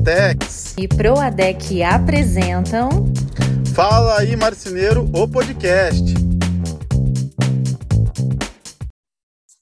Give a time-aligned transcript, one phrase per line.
[0.00, 2.88] Proatex e Proadec apresentam
[3.74, 6.02] Fala aí Marceneiro, o podcast.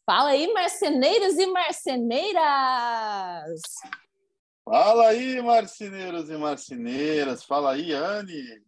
[0.07, 2.43] Fala aí marceneiros e marceneiras.
[4.65, 7.43] Fala aí marceneiros e marceneiras.
[7.45, 8.63] Fala aí Anne.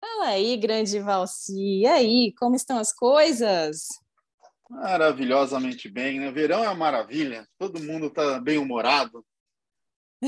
[0.00, 1.80] Fala aí grande Valci.
[1.80, 3.88] E aí, como estão as coisas?
[4.70, 6.32] Maravilhosamente bem, né?
[6.32, 7.46] Verão é uma maravilha.
[7.58, 9.22] Todo mundo tá bem humorado.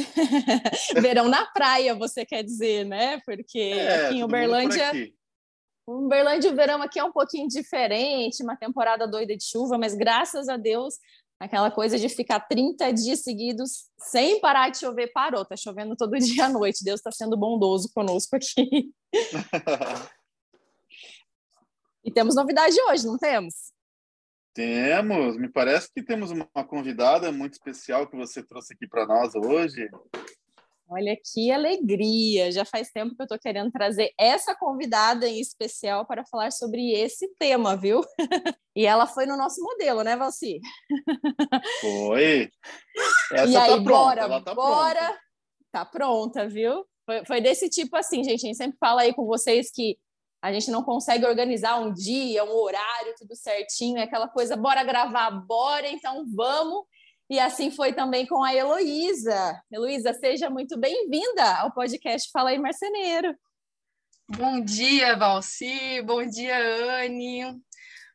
[1.00, 3.20] Verão na praia, você quer dizer, né?
[3.24, 4.92] Porque é, aqui em Uberlândia.
[5.86, 10.48] Uberlândia, o verão aqui é um pouquinho diferente, uma temporada doida de chuva, mas graças
[10.48, 10.96] a Deus,
[11.38, 15.45] aquela coisa de ficar 30 dias seguidos sem parar de chover parou.
[15.45, 16.83] Tá chovendo todo dia à noite.
[16.83, 18.92] Deus está sendo bondoso conosco aqui.
[22.05, 23.55] e temos novidade hoje, não temos?
[24.56, 29.34] Temos, me parece que temos uma convidada muito especial que você trouxe aqui para nós
[29.34, 29.86] hoje.
[30.89, 32.50] Olha que alegria!
[32.50, 36.92] Já faz tempo que eu estou querendo trazer essa convidada em especial para falar sobre
[36.92, 38.00] esse tema, viu?
[38.75, 40.59] e ela foi no nosso modelo, né, Valci?
[41.83, 42.50] Foi.
[43.33, 45.00] Essa e aí, tá bora, ela tá bora.
[45.00, 45.20] Pronta.
[45.70, 46.83] Tá pronta, viu?
[47.05, 48.44] Foi, foi desse tipo assim, gente.
[48.44, 49.98] A gente sempre fala aí com vocês que
[50.47, 54.84] a gente não consegue organizar um dia, um horário, tudo certinho, é aquela coisa, bora
[54.84, 56.84] gravar, bora, então vamos.
[57.28, 59.61] E assim foi também com a Heloísa.
[59.72, 63.34] Heloísa, seja muito bem-vinda ao podcast Fala aí Marceneiro.
[64.28, 66.56] Bom dia, Valci, bom dia,
[67.03, 67.60] Anne.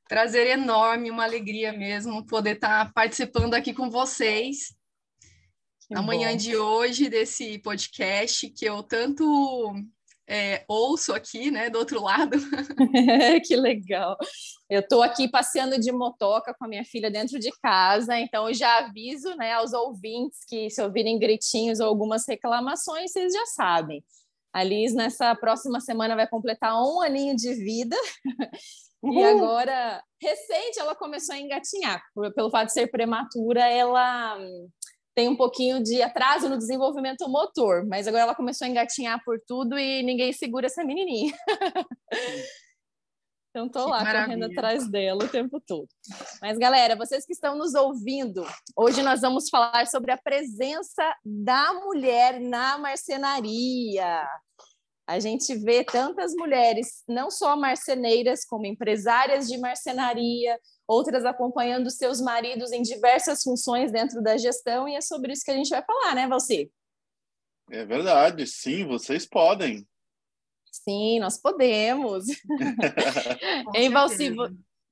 [0.07, 4.73] Prazer enorme, uma alegria mesmo poder estar participando aqui com vocês.
[5.85, 6.07] Que na bom.
[6.07, 9.73] manhã de hoje desse podcast que eu tanto
[10.31, 12.37] é, ouço aqui, né, do outro lado.
[13.45, 14.17] que legal.
[14.69, 18.53] Eu estou aqui passeando de motoca com a minha filha dentro de casa, então eu
[18.53, 24.01] já aviso, né, aos ouvintes que se ouvirem gritinhos ou algumas reclamações, vocês já sabem.
[24.53, 27.95] A Liz, nessa próxima semana, vai completar um aninho de vida.
[28.25, 28.51] Uhum.
[29.03, 32.00] E agora, recente, ela começou a engatinhar.
[32.35, 34.38] Pelo fato de ser prematura, ela
[35.21, 39.39] tem um pouquinho de atraso no desenvolvimento motor, mas agora ela começou a engatinhar por
[39.45, 41.31] tudo e ninguém segura essa menininha.
[43.51, 45.87] então tô lá correndo atrás dela o tempo todo.
[46.41, 48.43] Mas galera, vocês que estão nos ouvindo,
[48.75, 54.27] hoje nós vamos falar sobre a presença da mulher na marcenaria.
[55.11, 60.57] A gente vê tantas mulheres, não só marceneiras, como empresárias de marcenaria,
[60.88, 65.51] outras acompanhando seus maridos em diversas funções dentro da gestão, e é sobre isso que
[65.51, 66.71] a gente vai falar, né, Valci?
[67.69, 69.85] É verdade, sim, vocês podem.
[70.71, 72.23] Sim, nós podemos.
[73.75, 74.33] em Valci,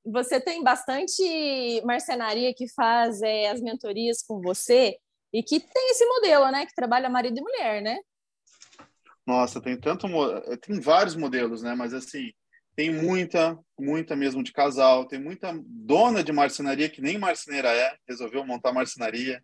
[0.04, 4.98] você tem bastante marcenaria que faz é, as mentorias com você
[5.32, 7.98] e que tem esse modelo, né, que trabalha marido e mulher, né?
[9.30, 10.08] Nossa, tem tanto,
[10.60, 11.76] tem vários modelos, né?
[11.76, 12.34] Mas assim,
[12.76, 17.96] tem muita, muita mesmo de casal, tem muita dona de marcenaria que nem marceneira é,
[18.08, 19.40] resolveu montar marcenaria.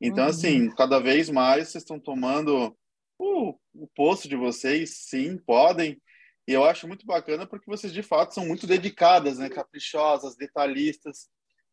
[0.00, 0.30] Então, uhum.
[0.30, 2.78] assim, cada vez mais vocês estão tomando
[3.18, 6.00] o, o posto de vocês, sim, podem.
[6.46, 9.48] E eu acho muito bacana porque vocês, de fato, são muito dedicadas, né?
[9.48, 11.28] Caprichosas, detalhistas.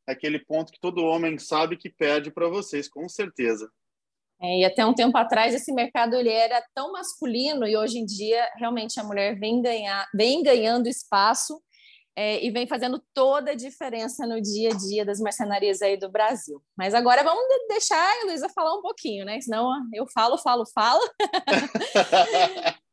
[0.07, 3.69] Aquele ponto que todo homem sabe que perde para vocês, com certeza.
[4.43, 8.05] É, e até um tempo atrás esse mercado ele era tão masculino e hoje em
[8.05, 11.61] dia realmente a mulher vem, ganhar, vem ganhando espaço
[12.13, 16.11] é, e vem fazendo toda a diferença no dia a dia das marcenarias aí do
[16.11, 16.61] Brasil.
[16.77, 19.39] Mas agora vamos deixar a Luísa falar um pouquinho, né?
[19.39, 21.01] Senão eu falo, falo, falo.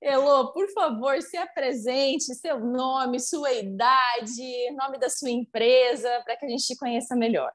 [0.00, 6.44] Elô, por favor, se apresente, seu nome, sua idade, nome da sua empresa, para que
[6.44, 7.52] a gente te conheça melhor.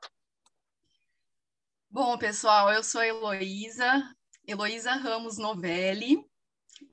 [1.97, 4.15] Bom, pessoal, eu sou a Heloísa,
[4.47, 6.23] Heloísa Ramos Novelli,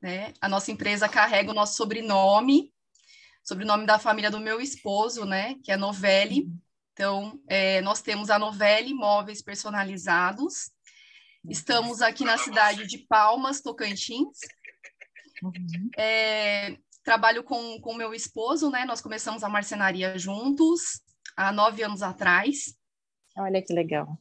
[0.01, 0.33] né?
[0.41, 2.73] A nossa empresa carrega o nosso sobrenome,
[3.43, 5.57] sobrenome da família do meu esposo, né?
[5.63, 6.51] Que é Novelli.
[6.95, 10.71] Então, é, nós temos a Novelli Móveis Personalizados.
[11.51, 14.39] Estamos aqui na cidade de Palmas, Tocantins.
[15.43, 15.91] Uhum.
[15.99, 18.87] É, trabalho com o meu esposo, né?
[18.87, 21.03] Nós começamos a marcenaria juntos
[21.37, 22.75] há nove anos atrás.
[23.37, 24.19] Olha que legal.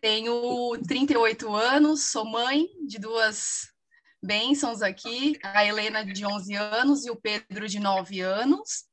[0.00, 3.68] Tenho 38 anos, sou mãe de duas
[4.22, 8.84] bênçãos aqui, a Helena de 11 anos e o Pedro de 9 anos.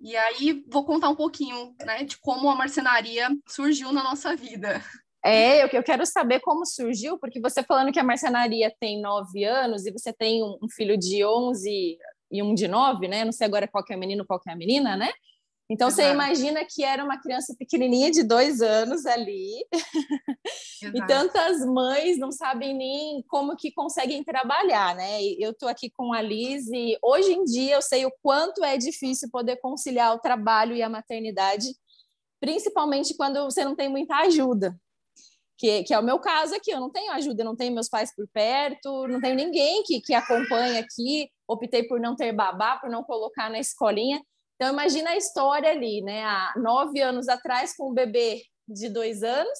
[0.00, 4.82] E aí vou contar um pouquinho, né, de como a marcenaria surgiu na nossa vida.
[5.24, 9.44] É, eu, eu quero saber como surgiu, porque você falando que a marcenaria tem 9
[9.44, 11.98] anos e você tem um, um filho de 11
[12.30, 13.24] e um de 9, né?
[13.24, 15.10] Não sei agora qual é o menino, qual é a menina, né?
[15.70, 16.08] Então, Exato.
[16.08, 19.66] você imagina que era uma criança pequenininha de dois anos ali,
[20.94, 25.22] e tantas mães não sabem nem como que conseguem trabalhar, né?
[25.38, 28.78] Eu estou aqui com a Liz e hoje em dia eu sei o quanto é
[28.78, 31.66] difícil poder conciliar o trabalho e a maternidade,
[32.40, 34.74] principalmente quando você não tem muita ajuda.
[35.58, 37.88] Que, que, é o meu caso aqui, eu não tenho ajuda, eu não tenho meus
[37.88, 42.76] pais por perto, não tenho ninguém que, que acompanhe aqui, optei por não ter babá,
[42.76, 44.22] por não colocar na escolinha,
[44.58, 46.24] então, imagina a história ali, né?
[46.24, 49.56] Há nove anos atrás, com um bebê de dois anos,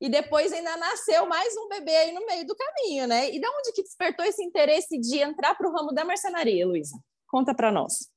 [0.00, 3.28] e depois ainda nasceu mais um bebê aí no meio do caminho, né?
[3.28, 6.96] E de onde que despertou esse interesse de entrar para o ramo da marcenaria, Luísa?
[7.26, 8.08] Conta para nós.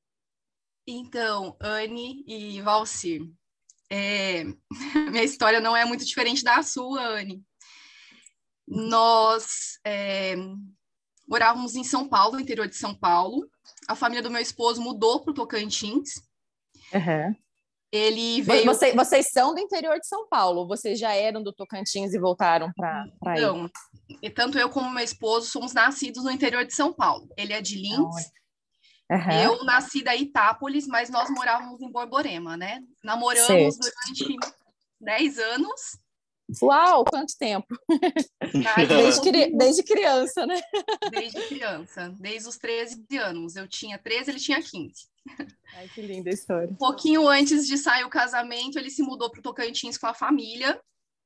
[0.85, 3.21] Então, Anne e Valci,
[3.89, 4.43] é...
[5.09, 7.43] minha história não é muito diferente da sua, Anne.
[8.67, 10.35] Nós é...
[11.27, 13.49] morávamos em São Paulo, interior de São Paulo,
[13.89, 16.21] a família do meu esposo mudou para o Tocantins.
[16.93, 17.35] Uhum.
[17.91, 18.65] Ele veio.
[18.65, 20.67] Você, vocês são do interior de São Paulo?
[20.67, 23.41] Vocês já eram do Tocantins e voltaram para aí?
[23.41, 23.67] Não,
[24.21, 27.27] e tanto eu como meu esposo somos nascidos no interior de São Paulo.
[27.35, 28.31] Ele é de Lins.
[29.11, 29.31] Uhum.
[29.43, 32.79] Eu nasci da Itápolis, mas nós morávamos em Borborema, né?
[33.03, 33.79] Namoramos certo.
[33.79, 34.37] durante
[35.01, 35.81] 10 anos.
[36.61, 37.67] Uau, quanto tempo!
[38.87, 40.59] Desde, desde, criança, né?
[41.11, 43.55] Desde criança, desde os 13 anos.
[43.55, 45.07] Eu tinha 13, ele tinha 15.
[45.75, 46.69] Ai, que linda história.
[46.69, 50.13] Um pouquinho antes de sair o casamento, ele se mudou para o Tocantins com a
[50.13, 50.81] família.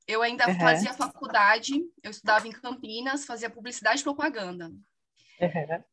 [0.06, 0.60] Eu ainda uhum.
[0.60, 4.68] fazia faculdade, eu estudava em Campinas, fazia publicidade e propaganda.
[4.68, 5.84] Uhum.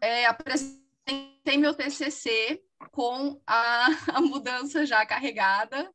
[0.00, 5.90] É, apresentei meu TCC com a, a mudança já carregada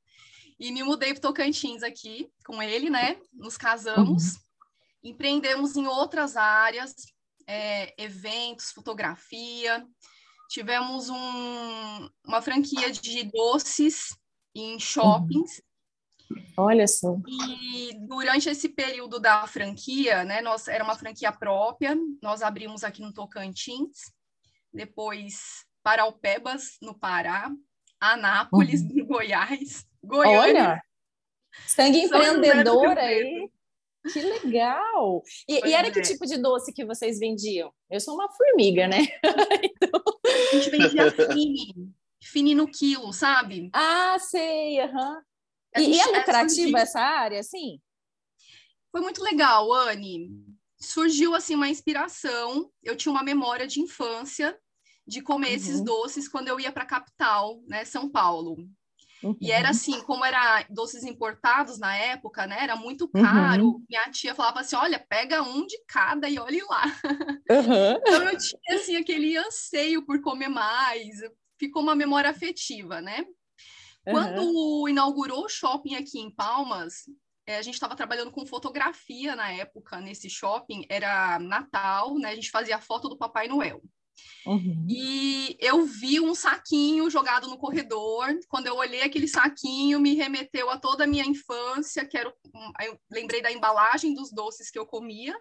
[0.59, 3.17] e me mudei para Tocantins aqui com ele, né?
[3.33, 4.39] Nos casamos, uhum.
[5.05, 6.93] empreendemos em outras áreas,
[7.47, 9.87] é, eventos, fotografia.
[10.49, 14.09] Tivemos um, uma franquia de doces
[14.53, 15.61] em shoppings.
[16.57, 17.15] Olha só.
[17.27, 23.01] E durante esse período da franquia, né, nós era uma franquia própria, nós abrimos aqui
[23.01, 24.11] no Tocantins,
[24.73, 27.49] depois Paraupebas, no Pará,
[27.99, 28.95] Anápolis, uhum.
[28.95, 30.39] no Goiás, Goiânia.
[30.39, 30.81] Olha,
[31.67, 33.49] sangue empreendedor aí.
[34.11, 35.21] Que legal!
[35.47, 35.91] E, e era é.
[35.91, 37.71] que tipo de doce que vocês vendiam?
[37.89, 38.99] Eu sou uma formiga, né?
[39.63, 40.01] então...
[40.23, 41.93] A gente vendia fini,
[42.23, 43.69] fini no quilo, sabe?
[43.73, 45.15] Ah, sei, aham.
[45.15, 45.21] Uhum.
[45.77, 47.79] E, e, é lucrativa essa área, sim?
[48.91, 50.29] Foi muito legal, Anne.
[50.79, 52.71] Surgiu, assim, uma inspiração.
[52.81, 54.57] Eu tinha uma memória de infância
[55.05, 55.55] de comer uhum.
[55.55, 58.57] esses doces quando eu ia para a capital, né, São Paulo.
[59.21, 59.35] Uhum.
[59.39, 62.57] E era assim, como era doces importados na época, né?
[62.61, 63.65] Era muito caro.
[63.65, 63.85] Uhum.
[63.89, 66.85] Minha tia falava assim: olha, pega um de cada e olhe lá.
[67.49, 67.99] Uhum.
[68.07, 71.19] então eu tinha assim aquele anseio por comer mais.
[71.57, 73.25] Ficou uma memória afetiva, né?
[74.05, 77.03] Quando inaugurou o shopping aqui em Palmas,
[77.45, 80.85] é, a gente estava trabalhando com fotografia na época nesse shopping.
[80.89, 82.29] Era Natal, né?
[82.29, 83.81] A gente fazia foto do Papai Noel.
[84.45, 84.87] Uhum.
[84.89, 88.27] E eu vi um saquinho jogado no corredor.
[88.47, 92.33] Quando eu olhei aquele saquinho, me remeteu a toda a minha infância, que era.
[92.81, 95.35] Eu lembrei da embalagem dos doces que eu comia.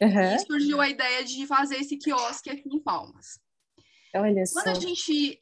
[0.00, 0.34] Uhum.
[0.34, 3.38] E surgiu a ideia de fazer esse quiosque aqui em Palmas.
[4.14, 5.38] Olha Quando a gente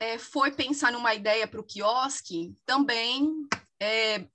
[0.00, 3.30] é, foi pensar numa ideia para o quiosque, também
[3.80, 4.26] é,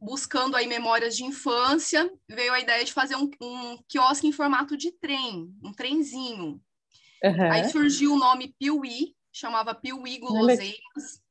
[0.00, 4.76] buscando aí memórias de infância, veio a ideia de fazer um, um quiosque em formato
[4.76, 6.60] de trem, um trenzinho.
[7.22, 7.52] Uhum.
[7.52, 11.22] Aí surgiu o nome Piuí, chamava Piuí Guloseimas.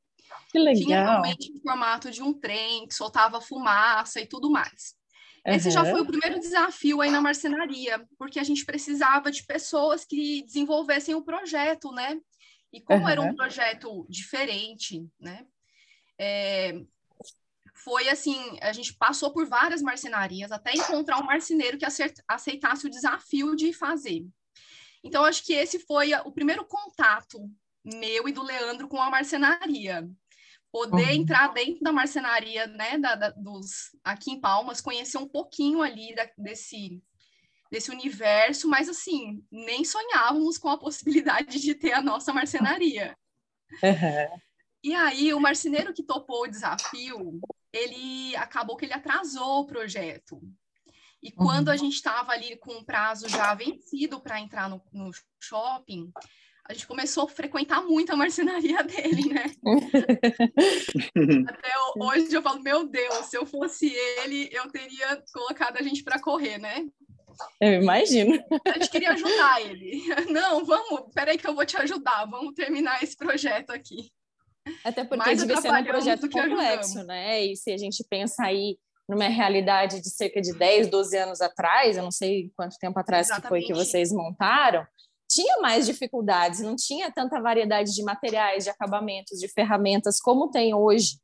[0.50, 0.82] Que legal.
[0.82, 4.94] Tinha realmente o formato de um trem, que soltava fumaça e tudo mais.
[5.46, 5.54] Uhum.
[5.54, 10.04] Esse já foi o primeiro desafio aí na marcenaria, porque a gente precisava de pessoas
[10.04, 12.18] que desenvolvessem o projeto, né?
[12.72, 13.08] E como uhum.
[13.08, 15.46] era um projeto diferente, né?
[16.18, 16.80] É,
[17.74, 21.86] foi assim, a gente passou por várias marcenarias até encontrar um marceneiro que
[22.28, 24.24] aceitasse o desafio de fazer.
[25.04, 27.38] Então, acho que esse foi o primeiro contato
[27.84, 30.08] meu e do Leandro com a marcenaria.
[30.72, 31.10] Poder uhum.
[31.10, 36.14] entrar dentro da marcenaria, né, da, da, dos, aqui em Palmas, conhecer um pouquinho ali
[36.14, 37.00] da, desse,
[37.70, 43.16] desse universo, mas assim, nem sonhávamos com a possibilidade de ter a nossa marcenaria.
[43.82, 44.40] Uhum.
[44.82, 47.40] E aí, o marceneiro que topou o desafio,
[47.72, 50.40] ele acabou que ele atrasou o projeto.
[51.24, 51.78] E quando a uhum.
[51.78, 55.10] gente estava ali com o prazo já vencido para entrar no, no,
[55.42, 56.12] shopping,
[56.68, 59.44] a gente começou a frequentar muito a marcenaria dele, né?
[61.48, 66.04] Até hoje eu falo, meu Deus, se eu fosse ele, eu teria colocado a gente
[66.04, 66.84] para correr, né?
[67.58, 68.38] Eu imagino.
[68.66, 70.02] A gente queria ajudar ele.
[70.30, 74.12] Não, vamos, peraí que eu vou te ajudar, vamos terminar esse projeto aqui.
[74.84, 77.44] Até porque devia ser um projeto complexo, né?
[77.46, 78.78] E se a gente pensa aí
[79.08, 83.30] numa realidade de cerca de 10, 12 anos atrás, eu não sei quanto tempo atrás
[83.30, 84.86] que foi que vocês montaram,
[85.28, 90.74] tinha mais dificuldades, não tinha tanta variedade de materiais, de acabamentos, de ferramentas como tem
[90.74, 91.18] hoje.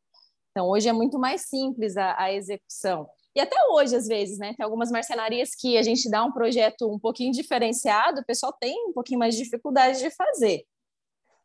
[0.50, 3.08] Então, hoje é muito mais simples a, a execução.
[3.34, 4.52] E até hoje, às vezes, né?
[4.56, 8.74] Tem algumas marcenarias que a gente dá um projeto um pouquinho diferenciado, o pessoal tem
[8.88, 10.64] um pouquinho mais de dificuldade de fazer.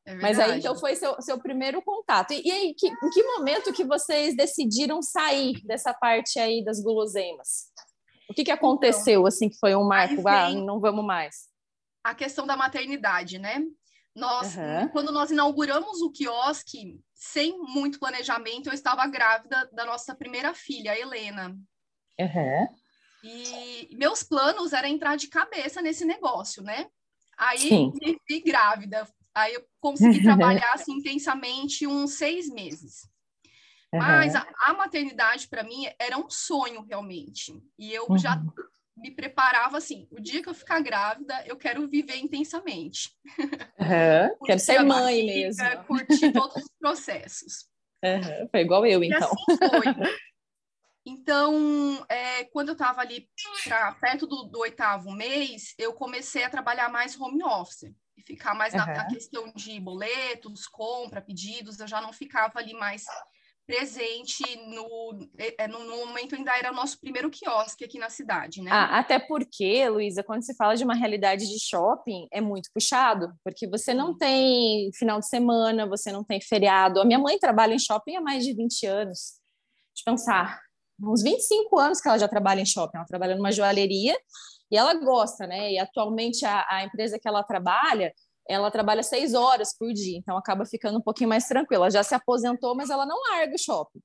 [0.06, 2.32] É Mas aí, então, foi seu, seu primeiro contato.
[2.32, 6.80] E, e aí, que, em que momento que vocês decidiram sair dessa parte aí das
[6.80, 7.72] guloseimas?
[8.30, 10.28] O que, que então, aconteceu, então, assim, que foi um marco?
[10.28, 11.48] Ah, não vamos mais.
[12.04, 13.64] A questão da maternidade, né?
[14.16, 14.88] Nós, uhum.
[14.90, 20.92] quando nós inauguramos o quiosque, sem muito planejamento, eu estava grávida da nossa primeira filha,
[20.92, 21.58] a Helena.
[22.20, 22.68] Uhum.
[23.24, 26.88] E meus planos era entrar de cabeça nesse negócio, né?
[27.38, 27.92] Aí Sim.
[28.02, 29.08] me vi grávida.
[29.36, 33.10] Aí eu consegui trabalhar assim, intensamente uns seis meses.
[33.94, 34.00] Uhum.
[34.00, 37.62] Mas a, a maternidade, para mim, era um sonho realmente.
[37.78, 38.18] E eu uhum.
[38.18, 38.42] já
[38.96, 43.14] me preparava assim: o dia que eu ficar grávida, eu quero viver intensamente.
[43.38, 44.38] Uhum.
[44.48, 45.84] quero ser mãe mesmo.
[45.86, 47.66] Curtir todos os processos.
[48.04, 48.48] Uhum.
[48.50, 49.20] Foi igual eu, então.
[49.20, 49.86] E assim foi.
[51.08, 53.30] Então, é, quando eu estava ali
[53.64, 58.54] pra, perto do, do, oitavo mês, eu comecei a trabalhar mais home office e ficar
[58.54, 58.80] mais uhum.
[58.80, 61.80] na, na, questão de boletos, compra, pedidos.
[61.80, 63.06] Eu já não ficava ali mais
[63.66, 68.10] presente no, é, é, no, no, momento ainda era o nosso primeiro quiosque aqui na
[68.10, 68.70] cidade, né?
[68.72, 73.34] Ah, até porque, Luísa, quando se fala de uma realidade de shopping, é muito puxado,
[73.44, 77.02] porque você não tem final de semana, você não tem feriado.
[77.02, 79.40] A minha mãe trabalha em shopping há mais de 20 anos.
[79.96, 80.62] De pensar,
[81.02, 84.16] uns 25 anos que ela já trabalha em shopping, ela trabalha numa joalheria
[84.72, 85.72] e ela gosta, né?
[85.72, 88.14] E atualmente a, a empresa que ela trabalha
[88.48, 91.90] ela trabalha seis horas por dia, então acaba ficando um pouquinho mais tranquila.
[91.90, 94.00] Já se aposentou, mas ela não larga o shopping.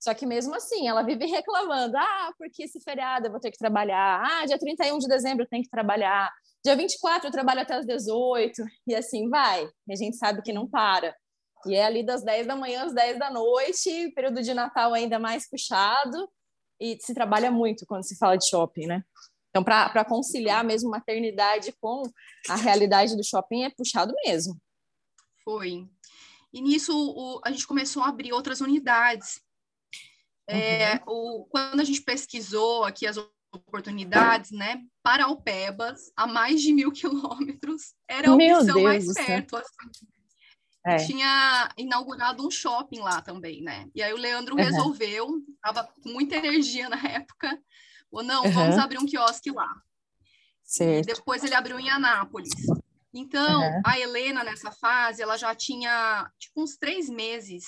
[0.00, 3.58] Só que mesmo assim, ela vive reclamando: ah, porque esse feriado eu vou ter que
[3.58, 6.30] trabalhar, ah, dia 31 de dezembro eu tenho que trabalhar,
[6.64, 9.64] dia 24 eu trabalho até as 18, e assim vai.
[9.86, 11.14] E a gente sabe que não para.
[11.66, 15.18] E é ali das 10 da manhã às 10 da noite, período de Natal ainda
[15.18, 16.28] mais puxado,
[16.80, 19.04] e se trabalha muito quando se fala de shopping, né?
[19.52, 22.02] Então, para conciliar mesmo maternidade com
[22.48, 24.58] a realidade do shopping é puxado mesmo.
[25.44, 25.86] Foi.
[26.50, 29.42] E nisso o, a gente começou a abrir outras unidades.
[30.48, 31.42] É, uhum.
[31.42, 33.18] o, quando a gente pesquisou aqui as
[33.52, 39.56] oportunidades, né, para Alpebas, a mais de mil quilômetros, era a opção Deus mais perto.
[39.56, 40.06] Assim.
[40.86, 40.96] É.
[40.96, 43.88] Tinha inaugurado um shopping lá também, né?
[43.94, 44.62] E aí o Leandro uhum.
[44.62, 47.62] resolveu, estava com muita energia na época,
[48.12, 48.52] ou não, uhum.
[48.52, 49.74] vamos abrir um quiosque lá.
[50.62, 51.10] Certo.
[51.10, 52.52] E depois ele abriu em Anápolis.
[53.12, 53.82] Então, uhum.
[53.84, 57.64] a Helena, nessa fase, ela já tinha, tipo, uns três meses.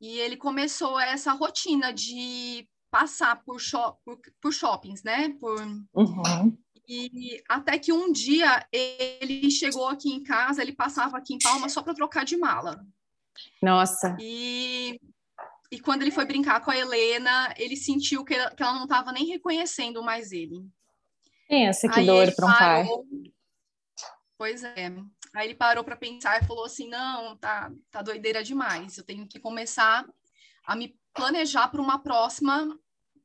[0.00, 5.30] E ele começou essa rotina de passar por, shop, por, por shoppings, né?
[5.40, 5.60] Por...
[5.94, 6.58] Uhum.
[6.86, 11.68] E até que um dia ele chegou aqui em casa, ele passava aqui em Palma
[11.68, 12.84] só para trocar de mala.
[13.62, 14.16] Nossa.
[14.20, 15.00] E
[15.74, 18.84] e quando ele foi brincar com a Helena, ele sentiu que ela, que ela não
[18.84, 20.64] estava nem reconhecendo mais ele.
[21.48, 22.86] Pensa que Aí dor para um pai.
[24.38, 24.94] Pois é.
[25.34, 28.96] Aí ele parou para pensar e falou assim: não, tá, tá doideira demais.
[28.96, 30.08] Eu tenho que começar
[30.64, 32.78] a me planejar para uma próxima,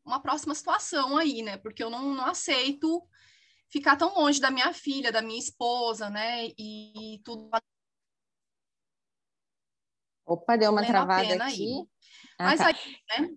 [0.03, 1.55] uma próxima situação aí, né?
[1.57, 3.07] Porque eu não, não aceito
[3.69, 6.47] ficar tão longe da minha filha, da minha esposa, né?
[6.57, 7.47] E, e tudo.
[10.25, 11.41] Opa, deu uma travada aqui.
[11.43, 11.98] Aí.
[12.39, 12.67] Ah, Mas tá.
[12.67, 12.75] aí,
[13.19, 13.29] né?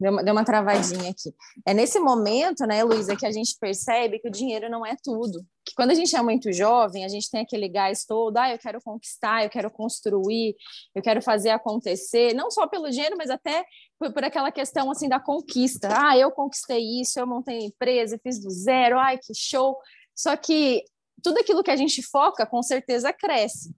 [0.00, 1.34] Deu uma, deu uma travadinha aqui.
[1.66, 5.44] É nesse momento, né, Luísa, que a gente percebe que o dinheiro não é tudo.
[5.64, 8.58] Que quando a gente é muito jovem, a gente tem aquele gás todo, ah, eu
[8.58, 10.54] quero conquistar, eu quero construir,
[10.94, 13.64] eu quero fazer acontecer, não só pelo dinheiro, mas até
[13.98, 15.88] por, por aquela questão, assim, da conquista.
[15.90, 19.76] Ah, eu conquistei isso, eu montei empresa, fiz do zero, ai, que show.
[20.14, 20.84] Só que
[21.24, 23.74] tudo aquilo que a gente foca, com certeza, cresce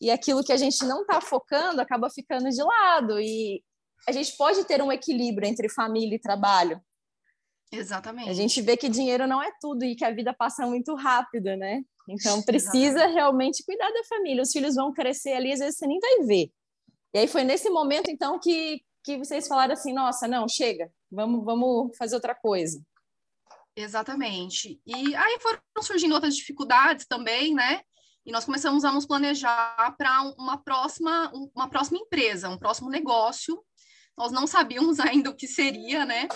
[0.00, 3.20] e aquilo que a gente não está focando acaba ficando de lado.
[3.20, 3.62] E
[4.08, 6.80] a gente pode ter um equilíbrio entre família e trabalho.
[7.70, 8.30] Exatamente.
[8.30, 11.54] A gente vê que dinheiro não é tudo e que a vida passa muito rápido,
[11.56, 11.82] né?
[12.08, 13.14] Então precisa Exatamente.
[13.14, 14.42] realmente cuidar da família.
[14.42, 16.50] Os filhos vão crescer ali, às vezes você nem vai ver.
[17.14, 21.44] E aí foi nesse momento então que que vocês falaram assim, nossa, não, chega, vamos
[21.44, 22.82] vamos fazer outra coisa.
[23.76, 24.80] Exatamente.
[24.86, 27.82] E aí foram surgindo outras dificuldades também, né?
[28.26, 33.62] E nós começamos a nos planejar para uma próxima, uma próxima empresa, um próximo negócio.
[34.18, 36.28] Nós não sabíamos ainda o que seria, né?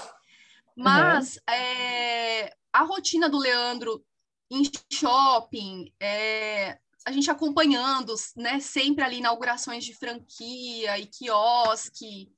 [0.75, 1.55] Mas uhum.
[1.55, 4.03] é, a rotina do Leandro
[4.51, 4.62] em
[4.93, 12.31] shopping, é, a gente acompanhando, né, sempre ali inaugurações de franquia e quiosque,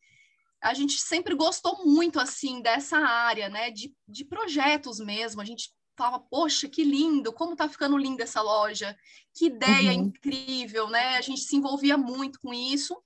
[0.63, 5.73] a gente sempre gostou muito, assim, dessa área, né, de, de projetos mesmo, a gente
[5.97, 8.97] falava, poxa, que lindo, como tá ficando linda essa loja,
[9.35, 10.07] que ideia uhum.
[10.07, 12.97] incrível, né, a gente se envolvia muito com isso,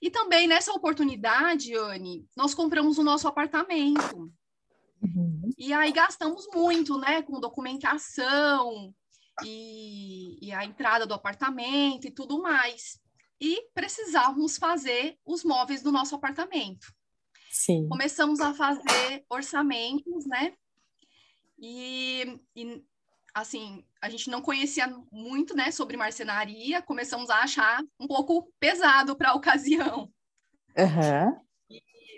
[0.00, 4.32] e também nessa oportunidade, Anne, nós compramos o nosso apartamento,
[5.02, 5.50] uhum.
[5.58, 8.94] e aí gastamos muito, né, com documentação,
[9.44, 13.00] e, e a entrada do apartamento e tudo mais.
[13.40, 16.92] E precisávamos fazer os móveis do nosso apartamento.
[17.50, 17.88] Sim.
[17.88, 20.54] Começamos a fazer orçamentos, né?
[21.58, 22.84] E, e,
[23.34, 29.16] assim, a gente não conhecia muito, né, sobre marcenaria, começamos a achar um pouco pesado
[29.16, 30.10] para a ocasião.
[30.76, 31.40] Uhum.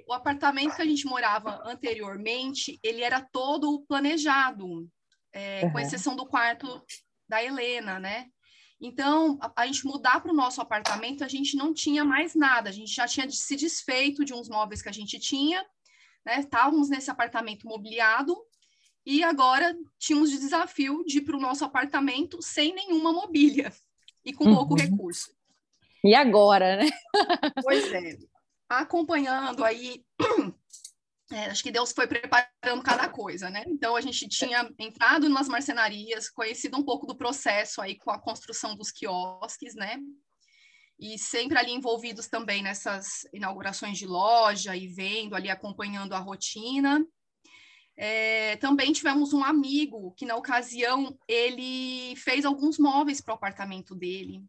[0.06, 4.86] o apartamento que a gente morava anteriormente, ele era todo planejado,
[5.32, 5.72] é, uhum.
[5.72, 6.84] com exceção do quarto
[7.28, 8.26] da Helena, né?
[8.80, 12.68] Então, a, a gente mudar para o nosso apartamento, a gente não tinha mais nada,
[12.68, 15.64] a gente já tinha se desfeito de uns móveis que a gente tinha,
[16.24, 16.40] né?
[16.40, 18.36] Estávamos nesse apartamento mobiliado
[19.04, 23.72] e agora tínhamos o desafio de ir para o nosso apartamento sem nenhuma mobília
[24.24, 24.54] e com uhum.
[24.54, 25.34] pouco recurso.
[26.04, 26.90] E agora, né?
[27.62, 28.16] pois é.
[28.68, 30.04] Acompanhando aí
[31.32, 33.64] é, acho que Deus foi preparando cada coisa, né?
[33.66, 38.20] Então a gente tinha entrado nas marcenarias, conhecido um pouco do processo aí com a
[38.20, 39.98] construção dos quiosques, né?
[40.98, 47.04] E sempre ali envolvidos também nessas inaugurações de loja e vendo ali, acompanhando a rotina.
[47.96, 53.94] É, também tivemos um amigo que, na ocasião, ele fez alguns móveis para o apartamento
[53.94, 54.42] dele.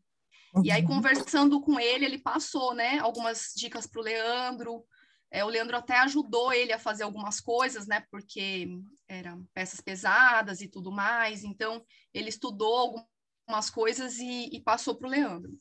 [0.53, 0.63] Uhum.
[0.63, 0.87] E aí, uhum.
[0.87, 4.85] conversando com ele, ele passou, né, algumas dicas para o Leandro,
[5.31, 8.03] é, o Leandro até ajudou ele a fazer algumas coisas, né?
[8.11, 8.67] Porque
[9.07, 11.45] eram peças pesadas e tudo mais.
[11.45, 11.81] Então,
[12.13, 13.07] ele estudou
[13.47, 15.57] algumas coisas e, e passou para o Leandro.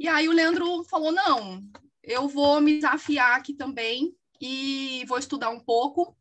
[0.00, 1.62] E aí o Leandro falou: não,
[2.02, 6.16] eu vou me desafiar aqui também e vou estudar um pouco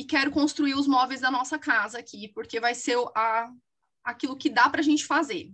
[0.00, 3.50] e quero construir os móveis da nossa casa aqui, porque vai ser a,
[4.02, 5.52] aquilo que dá para a gente fazer.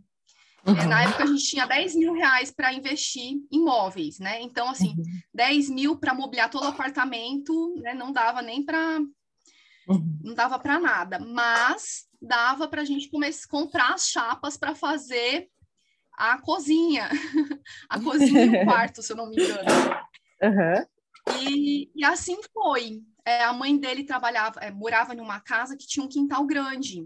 [0.64, 0.76] Uhum.
[0.76, 4.40] É, na época a gente tinha 10 mil reais para investir em móveis, né?
[4.40, 5.20] Então, assim, uhum.
[5.35, 7.92] 10 mil para mobiliar todo o apartamento, né?
[7.92, 9.00] Não dava nem para.
[9.88, 10.20] Uhum.
[10.22, 15.48] Não dava para nada, mas dava para a gente começar, comprar as chapas para fazer
[16.16, 17.11] a cozinha,
[17.90, 19.68] a cozinha e o quarto, se eu não me engano.
[20.40, 21.40] Uhum.
[21.42, 23.02] E, e assim foi.
[23.26, 27.00] É, a mãe dele trabalhava, é, morava numa casa que tinha um quintal grande.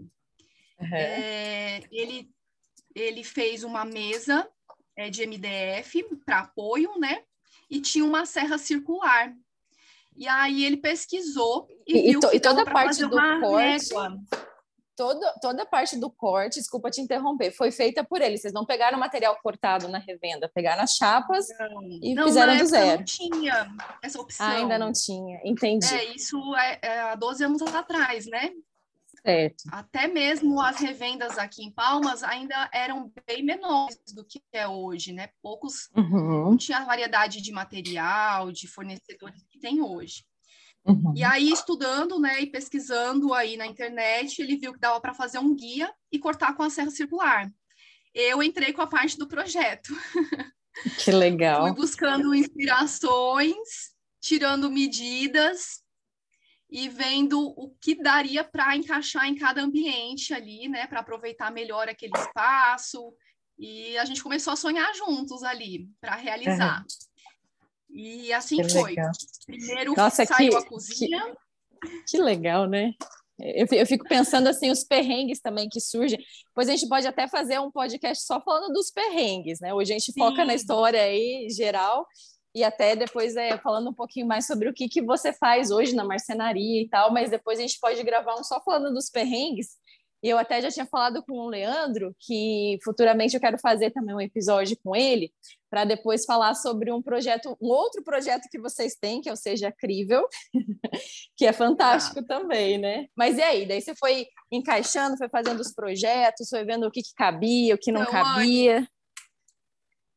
[0.79, 0.93] Uhum.
[0.95, 2.31] É, ele
[2.93, 4.47] ele fez uma mesa
[4.95, 7.23] é, de MDF para apoio, né?
[7.69, 9.33] E tinha uma serra circular.
[10.15, 13.93] E aí ele pesquisou e, e viu to, e toda a parte do corte,
[15.01, 18.37] toda, toda a parte do corte, desculpa te interromper, foi feita por ele.
[18.37, 22.65] Vocês não pegaram material cortado na revenda, pegaram as chapas não, e não, fizeram do
[22.67, 22.99] zero.
[22.99, 24.45] Não tinha essa opção.
[24.45, 25.91] Ah, ainda não tinha, entendi.
[25.91, 28.51] É, isso é, é há 12 anos atrás, né?
[29.25, 29.63] Certo.
[29.71, 35.13] Até mesmo as revendas aqui em Palmas ainda eram bem menores do que é hoje,
[35.13, 35.29] né?
[35.41, 36.49] Poucos uhum.
[36.49, 40.23] não tinha a variedade de material, de fornecedores que tem hoje.
[40.85, 41.13] Uhum.
[41.15, 45.39] E aí, estudando, né, e pesquisando aí na internet, ele viu que dava para fazer
[45.39, 47.51] um guia e cortar com a serra circular.
[48.13, 49.93] Eu entrei com a parte do projeto.
[51.03, 51.63] Que legal.
[51.63, 53.91] Fui buscando inspirações,
[54.21, 55.83] tirando medidas
[56.69, 61.89] e vendo o que daria para encaixar em cada ambiente ali, né, para aproveitar melhor
[61.89, 63.13] aquele espaço.
[63.59, 66.79] E a gente começou a sonhar juntos ali para realizar.
[66.79, 66.87] Uhum.
[67.93, 68.91] E assim que foi.
[68.91, 69.11] Legal.
[69.45, 71.35] Primeiro Nossa, saiu que, a cozinha.
[71.81, 72.93] Que, que legal, né?
[73.39, 76.19] Eu, eu fico pensando assim, os perrengues também que surgem.
[76.53, 79.73] Pois a gente pode até fazer um podcast só falando dos perrengues, né?
[79.73, 80.19] Hoje a gente Sim.
[80.19, 82.05] foca na história aí geral,
[82.53, 85.95] e até depois é, falando um pouquinho mais sobre o que, que você faz hoje
[85.95, 89.69] na marcenaria e tal, mas depois a gente pode gravar um só falando dos perrengues.
[90.23, 94.15] E eu até já tinha falado com o Leandro que futuramente eu quero fazer também
[94.15, 95.33] um episódio com ele
[95.69, 99.37] para depois falar sobre um projeto, um outro projeto que vocês têm, que é o
[99.37, 100.27] Seja Crível,
[101.37, 102.25] que é fantástico ah.
[102.27, 103.07] também, né?
[103.15, 103.65] Mas e aí?
[103.65, 107.77] Daí você foi encaixando, foi fazendo os projetos, foi vendo o que, que cabia, o
[107.77, 108.85] que não, não cabia.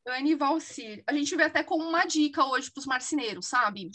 [0.06, 1.02] Anne Valcir.
[1.06, 3.90] A gente vê até como uma dica hoje para os marceneiros, sabe?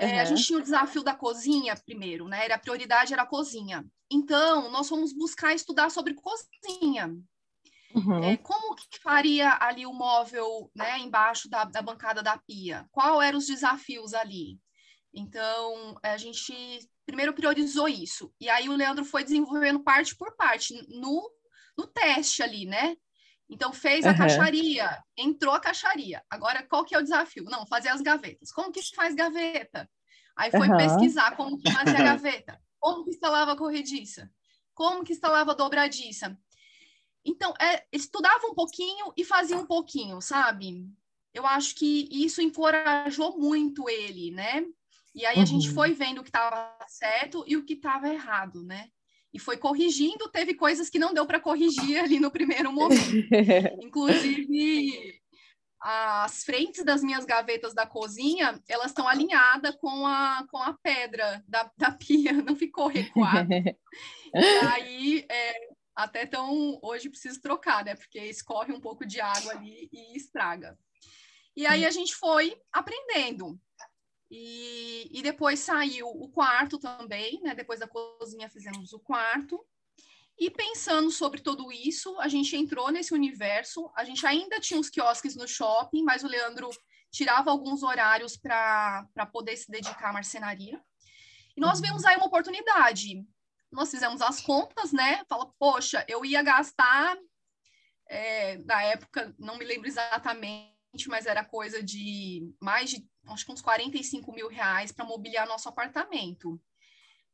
[0.00, 0.20] É, uhum.
[0.20, 2.46] A gente tinha o desafio da cozinha primeiro, né?
[2.46, 3.84] Era, a prioridade era a cozinha.
[4.10, 7.14] Então, nós fomos buscar estudar sobre cozinha.
[7.94, 8.24] Uhum.
[8.24, 12.86] É, como que faria ali o móvel né, embaixo da, da bancada da pia?
[12.90, 14.58] Qual eram os desafios ali?
[15.12, 18.32] Então, a gente primeiro priorizou isso.
[18.40, 21.30] E aí o Leandro foi desenvolvendo parte por parte, no,
[21.76, 22.96] no teste ali, né?
[23.50, 24.16] Então, fez a uhum.
[24.16, 26.22] caixaria, entrou a caixaria.
[26.30, 27.44] Agora, qual que é o desafio?
[27.44, 28.52] Não, fazer as gavetas.
[28.52, 29.90] Como que faz gaveta?
[30.36, 30.76] Aí foi uhum.
[30.76, 32.60] pesquisar como que fazia a gaveta.
[32.78, 34.30] Como que instalava a corrediça?
[34.72, 36.38] Como que instalava a dobradiça?
[37.24, 40.88] Então, é, estudava um pouquinho e fazia um pouquinho, sabe?
[41.34, 44.64] Eu acho que isso encorajou muito ele, né?
[45.12, 45.74] E aí a gente uhum.
[45.74, 48.88] foi vendo o que estava certo e o que estava errado, né?
[49.32, 50.28] E foi corrigindo.
[50.30, 53.00] Teve coisas que não deu para corrigir ali no primeiro momento.
[53.82, 55.20] Inclusive,
[55.80, 61.42] as frentes das minhas gavetas da cozinha, elas estão alinhadas com a, com a pedra
[61.48, 63.50] da, da pia, não ficou recuado.
[63.52, 67.94] e aí, é, até tão, hoje preciso trocar, né?
[67.94, 70.78] Porque escorre um pouco de água ali e estraga.
[71.56, 73.58] E aí a gente foi aprendendo.
[74.30, 77.54] E, e depois saiu o quarto também, né?
[77.54, 79.64] Depois da cozinha fizemos o quarto.
[80.38, 83.90] E pensando sobre tudo isso, a gente entrou nesse universo.
[83.96, 86.70] A gente ainda tinha uns quiosques no shopping, mas o Leandro
[87.10, 90.80] tirava alguns horários para poder se dedicar à marcenaria.
[91.56, 91.86] E nós uhum.
[91.86, 93.26] vimos aí uma oportunidade.
[93.70, 95.24] Nós fizemos as contas, né?
[95.28, 97.18] Fala, poxa, eu ia gastar,
[98.08, 100.70] é, na época, não me lembro exatamente,
[101.08, 105.68] mas era coisa de mais de acho que uns 45 mil reais para mobiliar nosso
[105.68, 106.60] apartamento.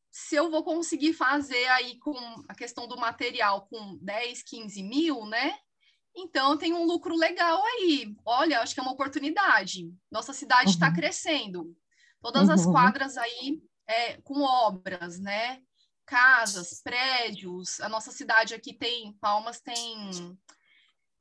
[0.09, 2.15] Se eu vou conseguir fazer aí com
[2.47, 5.57] a questão do material com 10, 15 mil, né?
[6.15, 8.15] Então tem um lucro legal aí.
[8.25, 9.93] Olha, acho que é uma oportunidade.
[10.11, 10.95] Nossa cidade está uhum.
[10.95, 11.77] crescendo.
[12.21, 12.53] Todas uhum.
[12.53, 15.61] as quadras aí é, com obras, né?
[16.05, 17.79] Casas, prédios.
[17.81, 20.09] A nossa cidade aqui tem, Palmas tem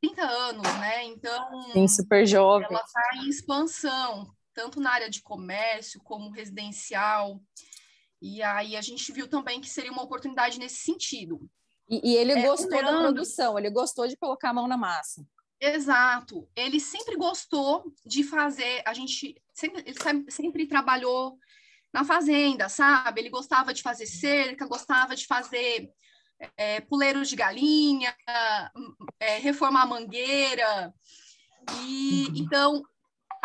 [0.00, 1.04] 30 anos, né?
[1.04, 1.72] Então.
[1.72, 2.66] Tem super jovem.
[2.70, 7.40] Ela está em expansão tanto na área de comércio como residencial.
[8.20, 11.38] E aí a gente viu também que seria uma oportunidade nesse sentido.
[11.88, 14.78] E, e ele é, gostou Leandro, da produção, ele gostou de colocar a mão na
[14.78, 15.24] massa.
[15.60, 16.48] Exato.
[16.56, 21.38] Ele sempre gostou de fazer, a gente sempre, ele sempre trabalhou
[21.92, 23.20] na fazenda, sabe?
[23.20, 25.90] Ele gostava de fazer cerca, gostava de fazer
[26.56, 28.14] é, puleiros de galinha,
[29.20, 30.94] é, reformar mangueira.
[31.84, 32.36] E uhum.
[32.36, 32.82] então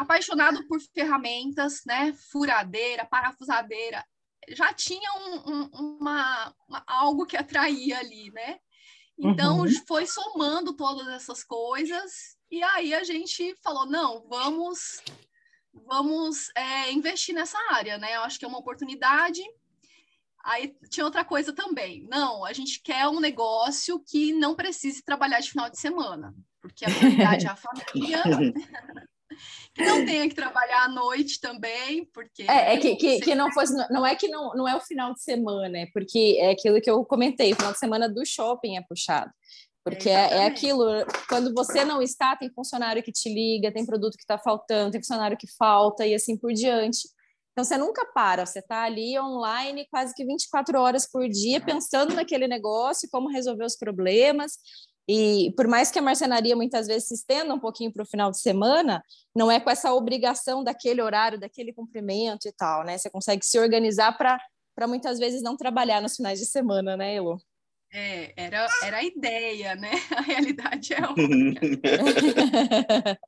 [0.01, 2.13] apaixonado por ferramentas, né?
[2.31, 4.03] Furadeira, parafusadeira.
[4.49, 8.57] Já tinha um, um, uma, uma, algo que atraía ali, né?
[9.17, 9.85] Então uhum.
[9.87, 14.99] foi somando todas essas coisas e aí a gente falou não, vamos
[15.85, 18.15] vamos é, investir nessa área, né?
[18.15, 19.41] Eu acho que é uma oportunidade.
[20.43, 22.07] Aí tinha outra coisa também.
[22.09, 26.83] Não, a gente quer um negócio que não precise trabalhar de final de semana, porque
[26.83, 28.23] a prioridade é a família.
[29.73, 32.43] que não tenha que trabalhar à noite também, porque...
[32.43, 33.73] É, é que, que, que, não fosse...
[33.89, 36.89] Não é que não, não é o final de semana, é porque é aquilo que
[36.89, 39.31] eu comentei, o final de semana do shopping é puxado.
[39.83, 40.85] Porque é, é, aquilo,
[41.27, 45.01] quando você não está, tem funcionário que te liga, tem produto que está faltando, tem
[45.01, 46.99] funcionário que falta e assim por diante.
[47.51, 52.13] Então você nunca para, você está ali online quase que 24 horas por dia pensando
[52.13, 54.53] naquele negócio, como resolver os problemas.
[55.07, 58.31] E por mais que a marcenaria muitas vezes se estenda um pouquinho para o final
[58.31, 59.03] de semana,
[59.35, 62.97] não é com essa obrigação daquele horário, daquele cumprimento e tal, né?
[62.97, 64.39] Você consegue se organizar para
[64.87, 67.41] muitas vezes não trabalhar nos finais de semana, né, Elo?
[67.93, 69.91] É, era, era a ideia, né?
[70.15, 71.23] A realidade é outra.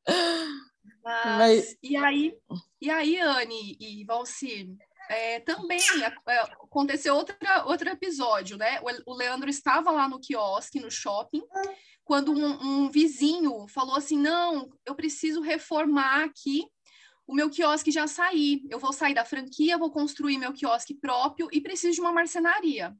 [1.03, 2.33] Mas, Mas, E aí,
[2.81, 4.73] e aí, Anne e Valci,
[5.09, 8.79] é, também é, aconteceu outra, outro episódio, né?
[9.05, 11.43] O, Leandro estava lá no quiosque, no shopping,
[12.03, 16.65] quando um, um, vizinho falou assim: Não, eu preciso reformar aqui.
[17.25, 18.61] O meu quiosque já saí.
[18.69, 22.93] Eu vou sair da franquia, vou construir meu quiosque próprio e preciso de uma marcenaria.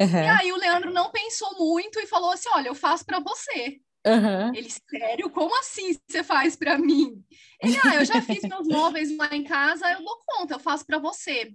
[0.00, 0.22] Uhum.
[0.24, 3.80] E aí o Leandro não pensou muito e falou assim: Olha, eu faço para você.
[4.04, 4.52] Uhum.
[4.54, 5.30] Ele, sério?
[5.30, 7.22] Como assim você faz para mim?
[7.62, 10.84] Ele, ah, eu já fiz meus móveis lá em casa, eu dou conta, eu faço
[10.84, 11.54] para você.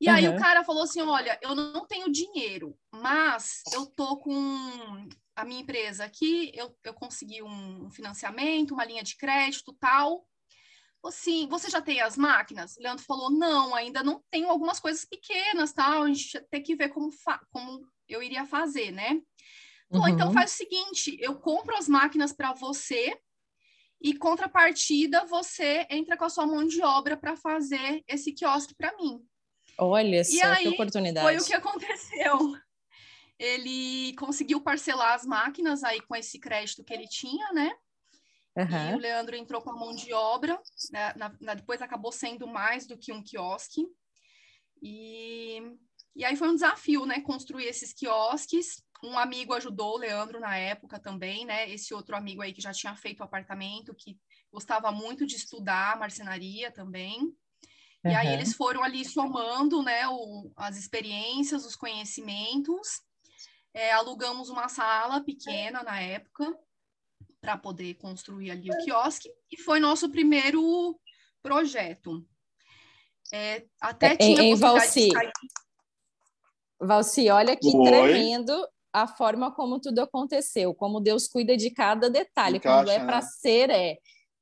[0.00, 0.14] E uhum.
[0.14, 5.44] aí o cara falou assim: olha, eu não tenho dinheiro, mas eu tô com a
[5.44, 10.26] minha empresa aqui, eu, eu consegui um financiamento, uma linha de crédito tal.
[11.02, 12.76] Assim, você já tem as máquinas?
[12.76, 16.02] O Leandro falou: não, ainda não tenho algumas coisas pequenas, tal.
[16.02, 17.10] A gente tem que ver como,
[17.50, 19.20] como eu iria fazer, né?
[19.88, 20.08] Então, uhum.
[20.08, 23.18] então faz o seguinte: eu compro as máquinas para você
[24.00, 28.96] e contrapartida você entra com a sua mão de obra para fazer esse quiosque para
[28.96, 29.22] mim.
[29.76, 31.26] Olha só aí, que oportunidade.
[31.26, 32.56] Foi o que aconteceu.
[33.38, 37.72] Ele conseguiu parcelar as máquinas aí com esse crédito que ele tinha, né?
[38.56, 38.90] Uhum.
[38.90, 40.60] E o Leandro entrou com a mão de obra,
[40.90, 41.14] né?
[41.16, 43.86] na, na, depois acabou sendo mais do que um quiosque.
[44.82, 45.62] E,
[46.16, 47.20] e aí foi um desafio, né?
[47.20, 51.70] Construir esses quiosques Um amigo ajudou o Leandro na época também, né?
[51.70, 54.18] Esse outro amigo aí que já tinha feito o apartamento, que
[54.52, 57.20] gostava muito de estudar marcenaria também.
[57.22, 58.10] Uhum.
[58.10, 63.02] E aí eles foram ali somando, né, o, as experiências, os conhecimentos.
[63.72, 66.52] É, alugamos uma sala pequena na época
[67.40, 70.98] para poder construir ali o quiosque e foi nosso primeiro
[71.42, 72.26] projeto.
[73.32, 75.08] É, até tinha em, em Valci.
[76.80, 77.84] Valci, olha que Oi.
[77.84, 82.58] tremendo a forma como tudo aconteceu, como Deus cuida de cada detalhe.
[82.58, 83.22] Encaixa, Quando é para né?
[83.22, 83.96] ser, é.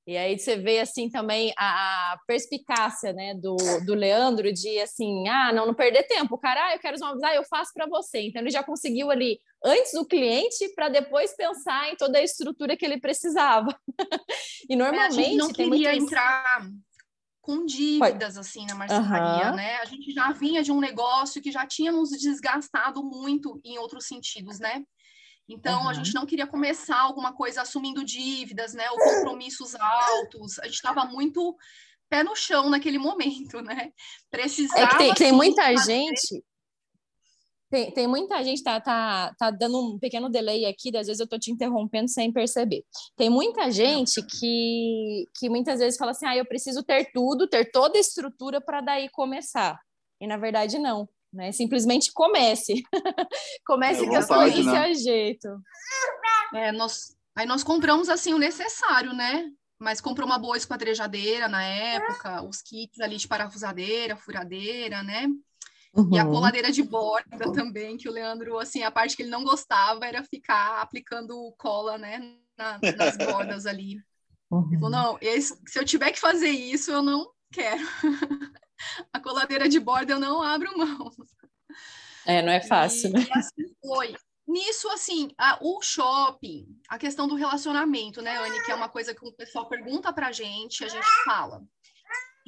[0.09, 5.29] E aí você vê assim também a, a, perspicácia, né, do, do Leandro de assim,
[5.29, 7.87] ah, não, não perder tempo, cara, ah, eu quero os móveis, ah, eu faço para
[7.87, 8.23] você.
[8.23, 12.75] Então ele já conseguiu ali antes do cliente para depois pensar em toda a estrutura
[12.75, 13.69] que ele precisava.
[14.67, 15.97] e normalmente é, a gente não queria muitas...
[15.99, 16.71] entrar
[17.49, 19.57] com dívidas assim na marcenaria, uhum.
[19.57, 19.77] né?
[19.77, 24.05] A gente já vinha de um negócio que já tinha nos desgastado muito em outros
[24.05, 24.85] sentidos, né?
[25.49, 25.89] Então, uhum.
[25.89, 28.85] a gente não queria começar alguma coisa assumindo dívidas, né?
[28.91, 30.59] Ou compromissos altos.
[30.59, 31.57] A gente estava muito
[32.11, 33.93] pé no chão naquele momento, né?
[34.31, 34.83] Precisava.
[34.83, 35.95] É que tem, tem muita fazer...
[35.95, 36.45] gente.
[37.71, 41.29] Tem, tem muita gente tá, tá, tá dando um pequeno delay aqui, às vezes eu
[41.29, 42.83] tô te interrompendo sem perceber.
[43.17, 47.71] Tem muita gente que, que muitas vezes fala assim: ah, eu preciso ter tudo, ter
[47.71, 49.79] toda a estrutura para daí começar.
[50.21, 51.53] E na verdade, não né?
[51.53, 52.83] Simplesmente comece.
[53.67, 54.73] comece é que as coisas né?
[54.73, 55.61] se ajeitam.
[56.55, 59.51] É, nós, aí nós compramos assim o necessário, né?
[59.79, 65.29] Mas comprou uma boa esquadrejadeira na época, os kits ali de parafusadeira, furadeira, né?
[65.99, 66.15] Uhum.
[66.15, 66.31] E a uhum.
[66.31, 70.23] coladeira de borda também, que o Leandro, assim, a parte que ele não gostava era
[70.23, 74.01] ficar aplicando cola, né, na, nas bordas ali.
[74.49, 74.69] Uhum.
[74.69, 77.83] Ele falou, não, esse, se eu tiver que fazer isso, eu não quero.
[79.13, 81.11] a coladeira de borda eu não abro mão.
[82.25, 83.27] É, não é fácil, e, né?
[83.29, 84.15] E assim foi.
[84.47, 89.13] Nisso, assim, a, o shopping, a questão do relacionamento, né, Anne, que é uma coisa
[89.15, 91.63] que o pessoal pergunta pra gente, a gente fala.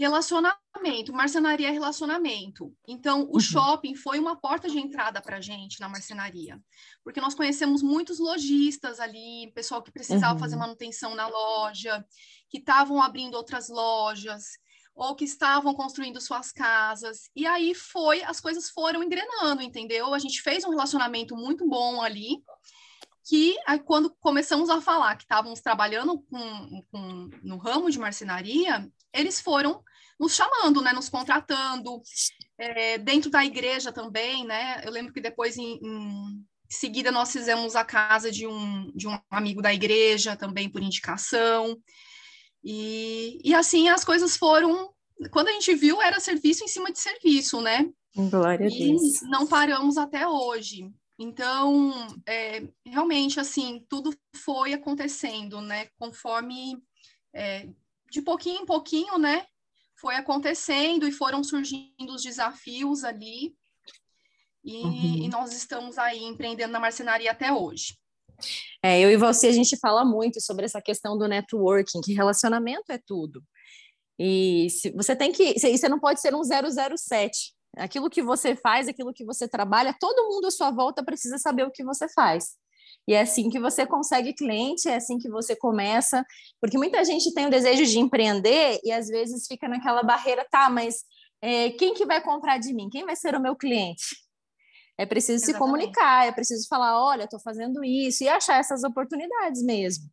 [0.01, 2.75] Relacionamento, marcenaria é relacionamento.
[2.89, 3.41] Então, o uhum.
[3.41, 6.59] shopping foi uma porta de entrada para a gente na marcenaria,
[7.05, 10.39] porque nós conhecemos muitos lojistas ali, pessoal que precisava uhum.
[10.39, 12.03] fazer manutenção na loja,
[12.49, 14.45] que estavam abrindo outras lojas,
[14.95, 17.29] ou que estavam construindo suas casas.
[17.37, 20.15] E aí foi, as coisas foram engrenando, entendeu?
[20.15, 22.43] A gente fez um relacionamento muito bom ali,
[23.23, 28.91] que aí, quando começamos a falar que estávamos trabalhando com, com, no ramo de marcenaria,
[29.12, 29.83] eles foram
[30.18, 32.03] nos chamando, né, nos contratando,
[32.59, 34.83] é, dentro da igreja também, né?
[34.85, 39.18] Eu lembro que depois, em, em seguida, nós fizemos a casa de um, de um
[39.31, 41.81] amigo da igreja, também por indicação.
[42.62, 44.92] E, e assim as coisas foram.
[45.31, 47.88] Quando a gente viu, era serviço em cima de serviço, né?
[48.14, 49.23] Glória e a Deus.
[49.23, 50.90] não paramos até hoje.
[51.18, 51.92] Então,
[52.27, 55.88] é, realmente, assim, tudo foi acontecendo, né?
[55.99, 56.79] Conforme,
[57.35, 57.68] é,
[58.11, 59.46] de pouquinho em pouquinho, né?
[59.99, 63.55] Foi acontecendo e foram surgindo os desafios ali.
[64.64, 65.16] E, uhum.
[65.25, 67.96] e nós estamos aí empreendendo na marcenaria até hoje.
[68.83, 72.90] É, eu e você, a gente fala muito sobre essa questão do networking, que relacionamento
[72.90, 73.42] é tudo.
[74.18, 75.59] E se, você tem que.
[75.59, 77.55] Você não pode ser um 007.
[77.77, 81.64] Aquilo que você faz, aquilo que você trabalha, todo mundo à sua volta precisa saber
[81.64, 82.57] o que você faz.
[83.11, 86.25] E é assim que você consegue cliente, é assim que você começa,
[86.61, 90.70] porque muita gente tem o desejo de empreender e às vezes fica naquela barreira, tá,
[90.70, 91.03] mas
[91.42, 92.88] é, quem que vai comprar de mim?
[92.88, 94.14] Quem vai ser o meu cliente?
[94.96, 95.57] É preciso Exatamente.
[95.57, 100.05] se comunicar, é preciso falar, olha, estou fazendo isso, e achar essas oportunidades mesmo.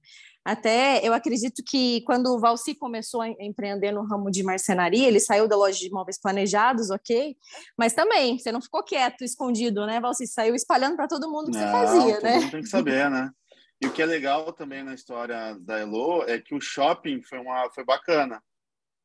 [0.48, 5.20] Até eu acredito que quando o Valci começou a empreender no ramo de marcenaria, ele
[5.20, 7.36] saiu da loja de imóveis planejados, ok?
[7.78, 10.26] Mas também, você não ficou quieto, escondido, né, Valci?
[10.26, 12.50] Saiu espalhando para todo mundo que não, você fazia, né?
[12.50, 13.30] tem que saber, né?
[13.82, 17.40] E o que é legal também na história da Elo é que o shopping foi,
[17.40, 18.42] uma, foi bacana,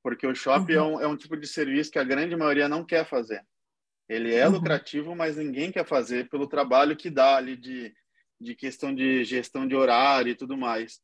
[0.01, 0.79] porque o shopping uhum.
[0.79, 3.45] é, um, é um tipo de serviço que a grande maioria não quer fazer.
[4.09, 4.53] Ele é uhum.
[4.53, 7.93] lucrativo, mas ninguém quer fazer pelo trabalho que dá ali de,
[8.41, 11.01] de questão de gestão de horário e tudo mais.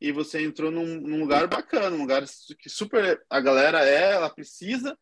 [0.00, 2.24] E você entrou num, num lugar bacana, um lugar
[2.58, 4.96] que super a galera é, ela precisa.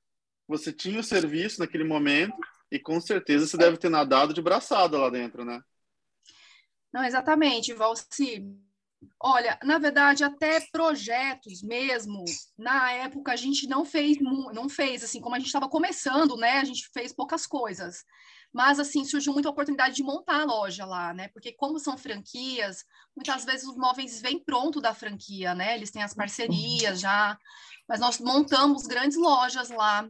[0.47, 2.37] Você tinha o serviço naquele momento
[2.71, 5.61] e com certeza você deve ter nadado de braçada lá dentro, né?
[6.93, 8.45] Não, exatamente, Valci.
[9.21, 12.25] Olha, na verdade, até projetos mesmo,
[12.57, 16.59] na época a gente não fez, não fez, assim, como a gente estava começando, né?
[16.59, 18.05] A gente fez poucas coisas.
[18.59, 21.29] Mas, assim, surgiu muita oportunidade de montar a loja lá, né?
[21.29, 25.77] Porque como são franquias, muitas vezes os móveis vêm pronto da franquia, né?
[25.77, 27.38] Eles têm as parcerias já.
[27.88, 30.09] Mas nós montamos grandes lojas lá,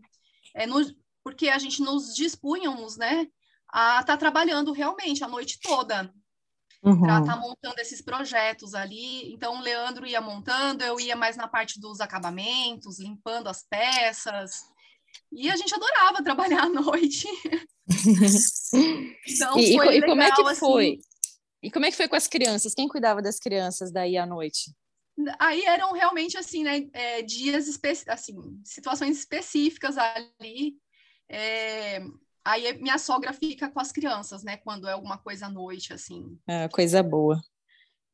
[0.54, 0.80] é, no,
[1.22, 3.26] porque a gente nos dispunhamos, né?
[3.70, 6.10] A estar tá trabalhando realmente a noite toda
[6.82, 7.02] uhum.
[7.02, 9.30] para estar tá montando esses projetos ali.
[9.30, 14.72] Então, o Leandro ia montando, eu ia mais na parte dos acabamentos, limpando as peças.
[15.32, 17.26] E a gente adorava trabalhar à noite.
[19.26, 20.58] então, e, foi e, legal, como é que assim.
[20.58, 21.00] foi?
[21.62, 22.74] E como é que foi com as crianças?
[22.74, 24.72] Quem cuidava das crianças daí à noite?
[25.38, 27.68] Aí eram realmente assim, né, é, dias
[28.08, 30.76] assim, situações específicas ali.
[31.28, 32.00] É,
[32.48, 34.56] Aí minha sogra fica com as crianças, né?
[34.56, 36.38] Quando é alguma coisa à noite, assim.
[36.46, 37.38] É, coisa boa.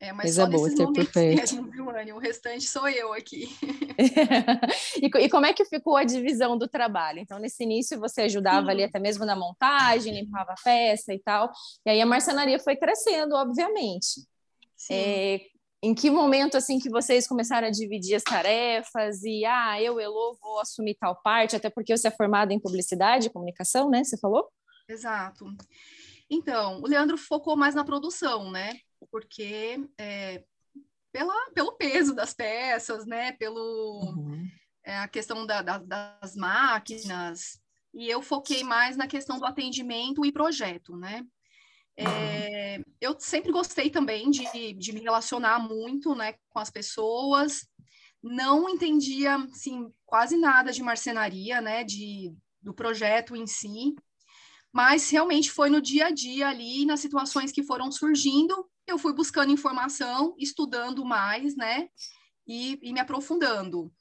[0.04, 2.12] É, mas coisa só boa nesses momentos mesmo, viu, Anny?
[2.12, 3.48] O restante sou eu aqui.
[5.00, 7.20] e, e, como é que ficou a divisão do trabalho?
[7.20, 8.70] Então, nesse início, você ajudava Sim.
[8.70, 11.50] ali até mesmo na montagem, limpava a peça e tal.
[11.86, 14.20] E aí a marcenaria foi crescendo, obviamente.
[14.76, 14.94] Sim.
[14.94, 15.40] É,
[15.82, 20.36] em que momento assim que vocês começaram a dividir as tarefas e ah, eu, Elo,
[20.38, 24.04] vou assumir tal parte, até porque você é formada em publicidade e comunicação, né?
[24.04, 24.50] Você falou?
[24.86, 25.46] Exato.
[26.28, 28.74] Então, o Leandro focou mais na produção, né?
[29.10, 30.44] Porque é,
[31.12, 33.32] pela, pelo peso das peças, né?
[33.32, 34.48] Pelo uhum.
[34.84, 37.60] é, a questão da, da, das máquinas.
[37.94, 41.24] E eu foquei mais na questão do atendimento e projeto, né?
[41.96, 47.68] É, eu sempre gostei também de, de me relacionar muito né, com as pessoas.
[48.20, 53.94] Não entendia assim, quase nada de marcenaria, né, de, do projeto em si,
[54.74, 59.14] mas realmente foi no dia a dia ali, nas situações que foram surgindo, eu fui
[59.14, 61.88] buscando informação, estudando mais, né,
[62.44, 63.92] e, e me aprofundando.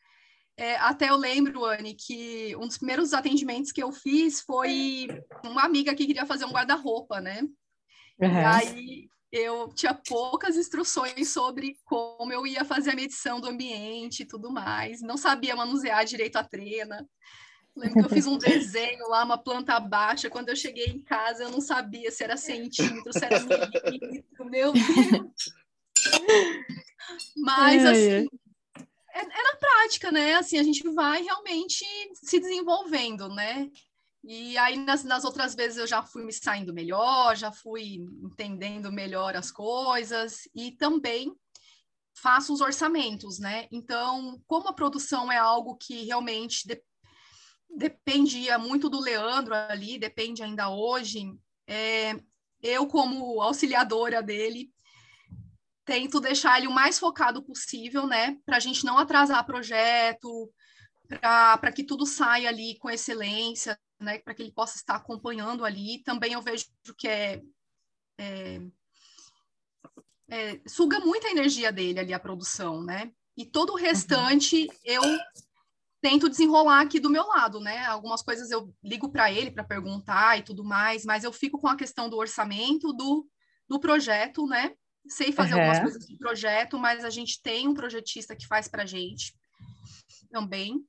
[0.57, 5.07] É, até eu lembro, Anne, que um dos primeiros atendimentos que eu fiz foi
[5.43, 7.41] uma amiga que queria fazer um guarda-roupa, né?
[8.19, 8.29] Uhum.
[8.29, 14.21] E aí eu tinha poucas instruções sobre como eu ia fazer a medição do ambiente
[14.21, 15.01] e tudo mais.
[15.01, 17.07] Não sabia manusear direito a trena.
[17.75, 20.29] Lembro que eu fiz um desenho lá, uma planta baixa.
[20.29, 24.45] Quando eu cheguei em casa, eu não sabia se era centímetro, se era milímetro.
[24.45, 25.53] Meu Deus!
[27.35, 28.27] Mas, assim,
[29.13, 30.35] é, é, na prática, né?
[30.35, 33.69] Assim, a gente vai realmente se desenvolvendo, né?
[34.23, 38.91] E aí, nas, nas outras vezes, eu já fui me saindo melhor, já fui entendendo
[38.91, 41.35] melhor as coisas e também
[42.15, 43.67] faço os orçamentos, né?
[43.71, 46.67] Então, como a produção é algo que realmente
[47.75, 51.33] dependia muito do Leandro ali, depende ainda hoje,
[51.67, 52.15] é,
[52.61, 54.71] eu, como auxiliadora dele,
[55.85, 58.37] tento deixar ele o mais focado possível, né?
[58.45, 60.51] Para a gente não atrasar projeto,
[61.19, 66.01] para que tudo saia ali com excelência, né, para que ele possa estar acompanhando ali.
[66.03, 66.65] Também eu vejo
[66.97, 67.41] que é,
[68.17, 68.61] é,
[70.29, 73.11] é, suga muita energia dele ali a produção, né?
[73.35, 74.77] E todo o restante uhum.
[74.85, 75.01] eu
[76.03, 77.85] tento desenrolar aqui do meu lado, né?
[77.85, 81.69] Algumas coisas eu ligo para ele para perguntar e tudo mais, mas eu fico com
[81.69, 83.25] a questão do orçamento do,
[83.69, 84.73] do projeto, né?
[85.07, 85.61] Sei fazer uhum.
[85.61, 89.33] algumas coisas de projeto, mas a gente tem um projetista que faz para gente
[90.29, 90.85] também,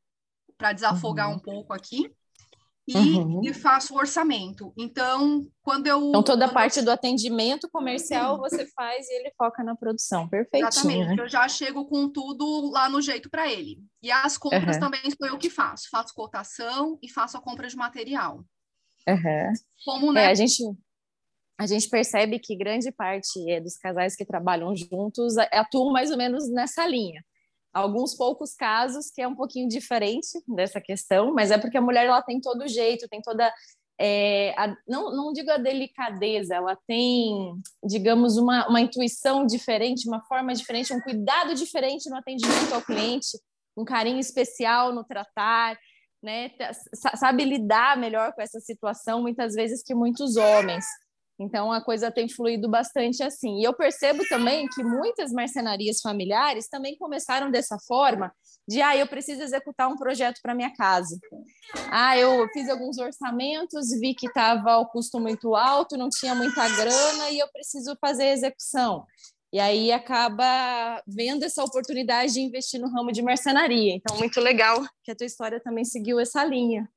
[0.59, 1.37] para desafogar uhum.
[1.37, 2.13] um pouco aqui
[2.87, 3.41] e, uhum.
[3.43, 4.73] e, faço o orçamento.
[4.77, 6.09] Então, quando eu.
[6.11, 6.85] Então, toda a parte eu...
[6.85, 10.29] do atendimento comercial você faz e ele foca na produção.
[10.29, 10.67] Perfeito.
[10.67, 11.19] Exatamente.
[11.19, 13.79] Eu já chego com tudo lá no jeito para ele.
[14.03, 14.81] E as compras uhum.
[14.81, 15.89] também sou eu que faço.
[15.91, 18.45] Faço cotação e faço a compra de material.
[19.09, 19.53] Uhum.
[19.85, 20.25] Como, né?
[20.25, 20.63] É, a gente.
[21.57, 26.17] A gente percebe que grande parte é, dos casais que trabalham juntos atuam mais ou
[26.17, 27.25] menos nessa linha
[27.75, 32.07] alguns poucos casos que é um pouquinho diferente dessa questão, mas é porque a mulher
[32.07, 33.53] ela tem todo o jeito, tem toda
[34.01, 40.23] é, a, não, não digo a delicadeza, ela tem, digamos, uma, uma intuição diferente, uma
[40.25, 43.39] forma diferente, um cuidado diferente no atendimento ao cliente,
[43.77, 45.79] um carinho especial no tratar,
[46.23, 46.51] né?
[47.17, 50.85] Sabe lidar melhor com essa situação, muitas vezes, que muitos homens.
[51.39, 53.61] Então a coisa tem fluído bastante assim.
[53.61, 58.33] E eu percebo também que muitas marcenarias familiares também começaram dessa forma
[58.69, 61.19] de ah, eu preciso executar um projeto para minha casa.
[61.91, 66.69] Ah, eu fiz alguns orçamentos, vi que estava o custo muito alto, não tinha muita
[66.69, 69.05] grana e eu preciso fazer a execução.
[69.53, 73.95] E aí acaba vendo essa oportunidade de investir no ramo de marcenaria.
[73.95, 76.89] Então, muito legal que a tua história também seguiu essa linha.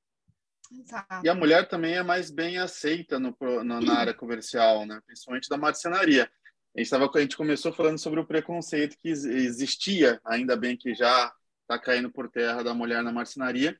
[0.71, 1.25] Exato.
[1.25, 4.99] E a mulher também é mais bem aceita no, no, na área comercial, né?
[5.05, 6.29] principalmente da marcenaria.
[6.75, 10.93] A gente, tava, a gente começou falando sobre o preconceito que existia, ainda bem que
[10.93, 13.77] já está caindo por terra da mulher na marcenaria,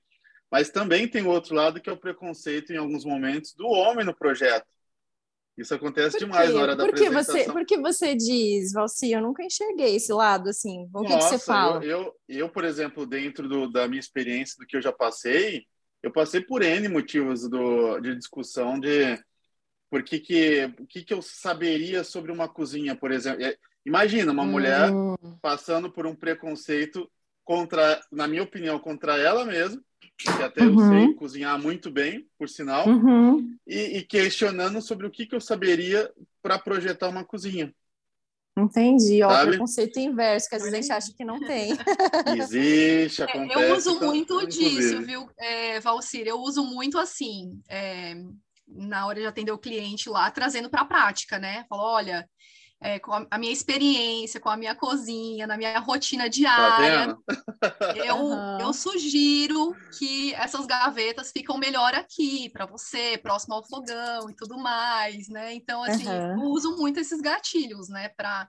[0.52, 4.06] mas também tem o outro lado que é o preconceito, em alguns momentos, do homem
[4.06, 4.66] no projeto.
[5.58, 7.36] Isso acontece demais na hora da por que apresentação.
[7.36, 9.12] Você, por que você diz, Valci?
[9.12, 10.88] Eu nunca enxerguei esse lado, assim.
[10.94, 11.84] O Nossa, que, você fala?
[11.84, 15.66] Eu, eu, eu, por exemplo, dentro do, da minha experiência, do que eu já passei,
[16.02, 19.20] eu passei por N motivos do, de discussão de
[19.90, 23.44] por que que, que que eu saberia sobre uma cozinha, por exemplo?
[23.44, 24.52] É, imagina uma hum.
[24.52, 24.90] mulher
[25.42, 27.10] passando por um preconceito
[27.44, 29.82] contra, na minha opinião, contra ela mesma,
[30.18, 30.72] que até uhum.
[30.72, 33.56] eu sei cozinhar muito bem, por sinal, uhum.
[33.66, 37.74] e, e, questionando sobre o que, que eu saberia para projetar uma cozinha.
[38.58, 41.74] Entendi, ó, o preconceito inverso, que às vezes a gente acha que não tem.
[42.42, 43.60] Existe, acontece.
[43.60, 44.76] É, eu uso muito inclusive.
[44.76, 46.26] disso, viu, é, Valcir?
[46.26, 48.16] Eu uso muito assim, é,
[48.68, 51.66] na hora de atender o cliente lá, trazendo para a prática, né?
[51.70, 52.28] Falo, olha,
[52.80, 57.18] é, com a, a, minha experiência, com a minha cozinha, na minha rotina tá diária,
[57.60, 58.60] tá eu, uhum.
[58.60, 64.58] eu sugiro que essas gavetas ficam melhor aqui para você, próximo ao fogão e tudo
[64.58, 65.54] mais, né?
[65.54, 66.44] Então, assim, uhum.
[66.44, 68.48] eu uso muito esses gatilhos, né, para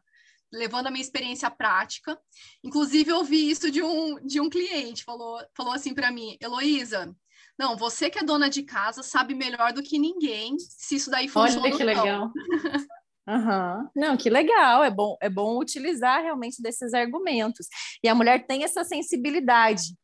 [0.52, 2.18] levando a minha experiência prática.
[2.64, 7.14] Inclusive, eu vi isso de um, de um cliente, falou, falou assim para mim, Heloísa,
[7.58, 11.28] não, você que é dona de casa sabe melhor do que ninguém se isso daí
[11.28, 11.66] funciona.
[11.66, 12.32] Olha que legal.
[13.28, 13.88] Uhum.
[13.94, 17.66] Não, que legal, é bom, é bom utilizar realmente desses argumentos.
[18.02, 19.94] E a mulher tem essa sensibilidade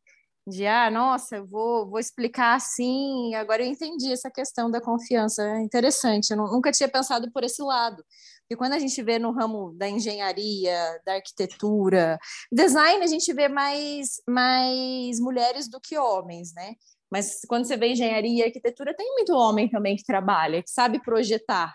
[0.47, 5.43] de, ah, nossa, eu vou, vou explicar assim, agora eu entendi essa questão da confiança,
[5.43, 8.05] é interessante, eu nunca tinha pensado por esse lado.
[8.43, 12.18] Porque quando a gente vê no ramo da engenharia, da arquitetura,
[12.53, 16.75] design, a gente vê mais, mais mulheres do que homens, né?
[17.11, 21.01] Mas quando você vê engenharia e arquitetura, tem muito homem também que trabalha, que sabe
[21.03, 21.75] projetar,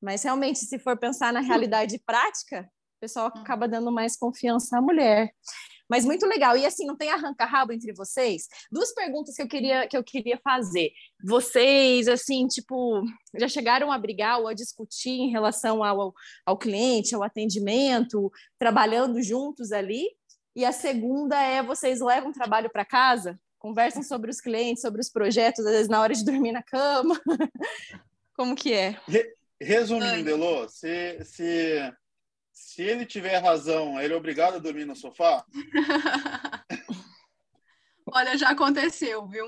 [0.00, 3.40] mas realmente, se for pensar na realidade prática, o pessoal hum.
[3.40, 5.32] acaba dando mais confiança à mulher.
[5.88, 6.56] Mas muito legal.
[6.56, 8.46] E assim, não tem arranca-rabo entre vocês?
[8.70, 10.92] Duas perguntas que eu queria que eu queria fazer.
[11.24, 13.02] Vocês, assim, tipo,
[13.38, 16.12] já chegaram a brigar ou a discutir em relação ao,
[16.44, 20.06] ao cliente, ao atendimento, trabalhando juntos ali?
[20.54, 23.40] E a segunda é vocês levam trabalho para casa?
[23.58, 27.18] Conversam sobre os clientes, sobre os projetos, às vezes na hora de dormir na cama.
[28.36, 29.00] Como que é?
[29.60, 31.92] Resumindo, Elô, se, se,
[32.52, 35.44] se ele tiver razão, ele é obrigado a dormir no sofá?
[38.10, 39.46] Olha, já aconteceu, viu?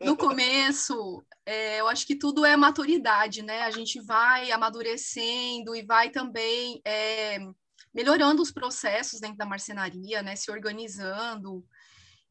[0.00, 3.62] No começo, é, eu acho que tudo é maturidade, né?
[3.62, 7.38] A gente vai amadurecendo e vai também é,
[7.94, 10.36] melhorando os processos dentro da marcenaria, né?
[10.36, 11.64] Se organizando.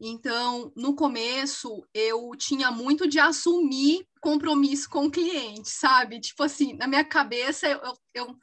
[0.03, 6.19] Então, no começo, eu tinha muito de assumir compromisso com o cliente, sabe?
[6.19, 7.79] Tipo assim, na minha cabeça, eu,
[8.15, 8.35] eu,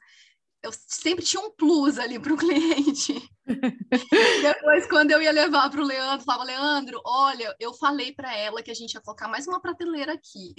[0.63, 3.13] eu sempre tinha um plus ali para o cliente.
[4.41, 8.63] Depois, quando eu ia levar para o Leandro, falava, Leandro, olha, eu falei para ela
[8.63, 10.55] que a gente ia colocar mais uma prateleira aqui.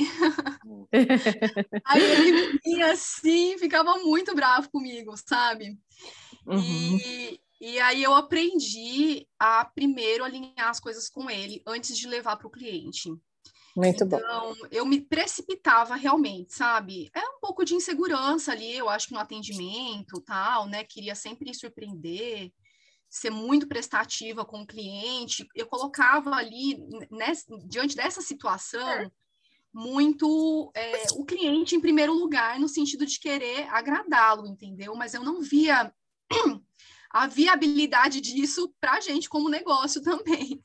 [1.86, 5.78] Aí ele vinha assim, ficava muito bravo comigo, sabe?
[6.46, 6.59] Uhum.
[6.59, 12.36] E e aí eu aprendi a primeiro alinhar as coisas com ele antes de levar
[12.36, 13.11] para o cliente.
[13.76, 14.54] Muito então, bom.
[14.70, 17.11] eu me precipitava realmente, sabe?
[17.14, 20.84] É um pouco de insegurança ali, eu acho que no atendimento, tal, né?
[20.84, 22.50] Queria sempre surpreender,
[23.08, 25.46] ser muito prestativa com o cliente.
[25.54, 26.78] Eu colocava ali,
[27.11, 29.11] nessa, diante dessa situação,
[29.72, 34.94] muito é, o cliente em primeiro lugar, no sentido de querer agradá-lo, entendeu?
[34.94, 35.92] Mas eu não via
[37.11, 40.62] a viabilidade disso para a gente como negócio também.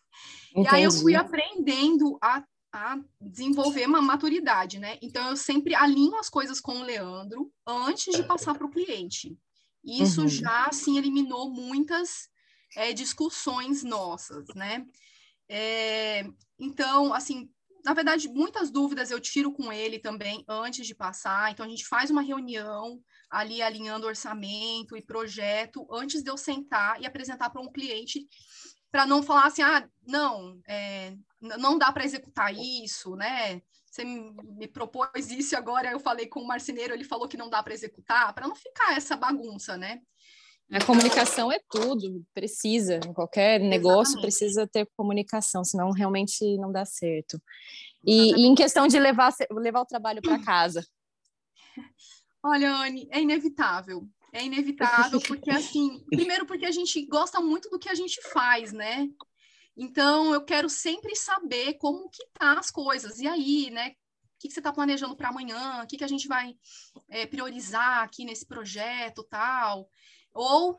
[0.52, 0.68] Entendi.
[0.70, 4.98] E aí eu fui aprendendo a, a desenvolver uma maturidade, né?
[5.02, 9.38] Então eu sempre alinho as coisas com o Leandro antes de passar para o cliente.
[9.84, 10.28] Isso uhum.
[10.28, 12.30] já assim eliminou muitas
[12.76, 14.86] é, discussões nossas, né?
[15.48, 16.28] É,
[16.58, 17.50] então, assim,
[17.86, 21.52] na verdade, muitas dúvidas eu tiro com ele também antes de passar.
[21.52, 27.00] Então, a gente faz uma reunião ali alinhando orçamento e projeto antes de eu sentar
[27.00, 28.28] e apresentar para um cliente
[28.92, 33.62] para não falar assim, ah, não, é, não dá para executar isso, né?
[33.86, 37.62] Você me propôs isso agora eu falei com o marceneiro, ele falou que não dá
[37.62, 40.02] para executar, para não ficar essa bagunça, né?
[40.72, 46.84] A comunicação é tudo, precisa, em qualquer negócio precisa ter comunicação, senão realmente não dá
[46.84, 47.40] certo.
[48.04, 50.86] E, e em questão de levar, levar o trabalho para casa?
[52.44, 54.08] Olha, Anne, é inevitável.
[54.34, 58.74] É inevitável porque, assim, primeiro porque a gente gosta muito do que a gente faz,
[58.74, 59.08] né?
[59.78, 63.20] Então, eu quero sempre saber como que tá as coisas.
[63.20, 63.90] E aí, né?
[63.90, 63.94] O
[64.40, 65.82] que, que você está planejando para amanhã?
[65.84, 66.56] O que, que a gente vai
[67.10, 69.90] é, priorizar aqui nesse projeto, tal?
[70.36, 70.78] Ou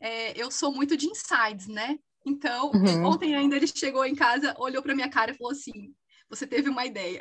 [0.00, 1.98] é, eu sou muito de insights, né?
[2.26, 3.04] Então, uhum.
[3.04, 5.94] ontem ainda ele chegou em casa, olhou para minha cara e falou assim:
[6.30, 7.20] Você teve uma ideia?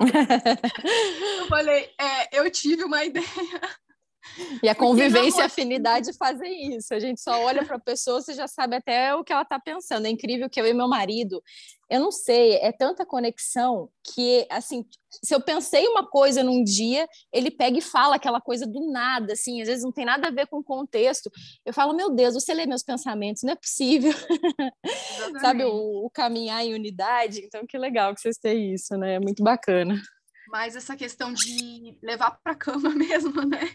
[1.40, 3.24] eu falei: É, eu tive uma ideia.
[4.62, 6.94] E a convivência e a afinidade fazem isso.
[6.94, 9.60] A gente só olha para a pessoa, você já sabe até o que ela está
[9.60, 10.06] pensando.
[10.06, 11.42] É incrível que eu e meu marido,
[11.90, 14.84] eu não sei, é tanta conexão que, assim,
[15.22, 19.32] se eu pensei uma coisa num dia, ele pega e fala aquela coisa do nada,
[19.34, 21.30] assim, às vezes não tem nada a ver com o contexto.
[21.64, 24.12] Eu falo, meu Deus, você lê meus pensamentos, não é possível.
[25.40, 27.40] Sabe, o, o caminhar em unidade.
[27.40, 29.14] Então, que legal que vocês têm isso, né?
[29.14, 30.00] É muito bacana
[30.54, 33.74] mas essa questão de levar para cama mesmo, né?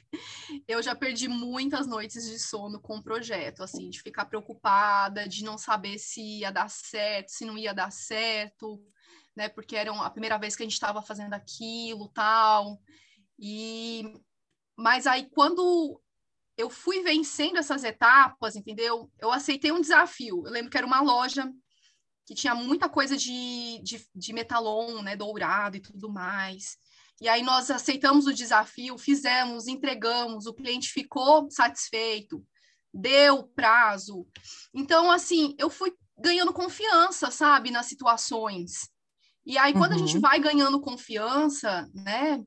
[0.66, 5.44] Eu já perdi muitas noites de sono com o projeto, assim, de ficar preocupada, de
[5.44, 8.82] não saber se ia dar certo, se não ia dar certo,
[9.36, 9.50] né?
[9.50, 12.80] Porque era a primeira vez que a gente estava fazendo aquilo, tal.
[13.38, 14.14] E
[14.78, 16.02] mas aí quando
[16.58, 19.12] eu fui vencendo essas etapas, entendeu?
[19.20, 20.44] Eu aceitei um desafio.
[20.46, 21.52] Eu lembro que era uma loja
[22.30, 26.78] que tinha muita coisa de, de, de metalon, né, dourado e tudo mais.
[27.20, 32.46] E aí nós aceitamos o desafio, fizemos, entregamos, o cliente ficou satisfeito,
[32.94, 34.28] deu prazo.
[34.72, 38.88] Então, assim, eu fui ganhando confiança, sabe, nas situações.
[39.44, 39.98] E aí, quando uhum.
[39.98, 40.22] a gente uhum.
[40.22, 42.46] vai ganhando confiança, né,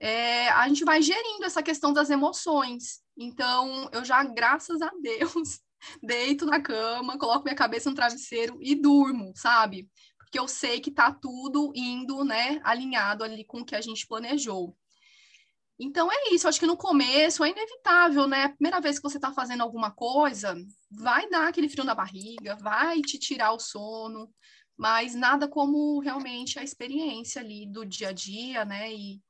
[0.00, 2.98] é, a gente vai gerindo essa questão das emoções.
[3.16, 5.60] Então, eu já, graças a Deus,
[6.02, 9.88] deito na cama, coloco minha cabeça no travesseiro e durmo, sabe?
[10.18, 14.06] Porque eu sei que tá tudo indo, né, alinhado ali com o que a gente
[14.06, 14.76] planejou.
[15.78, 18.44] Então é isso, acho que no começo é inevitável, né?
[18.44, 20.54] A primeira vez que você está fazendo alguma coisa,
[20.90, 24.32] vai dar aquele frio na barriga, vai te tirar o sono,
[24.76, 28.92] mas nada como realmente a experiência ali do dia a dia, né?
[28.92, 29.20] E,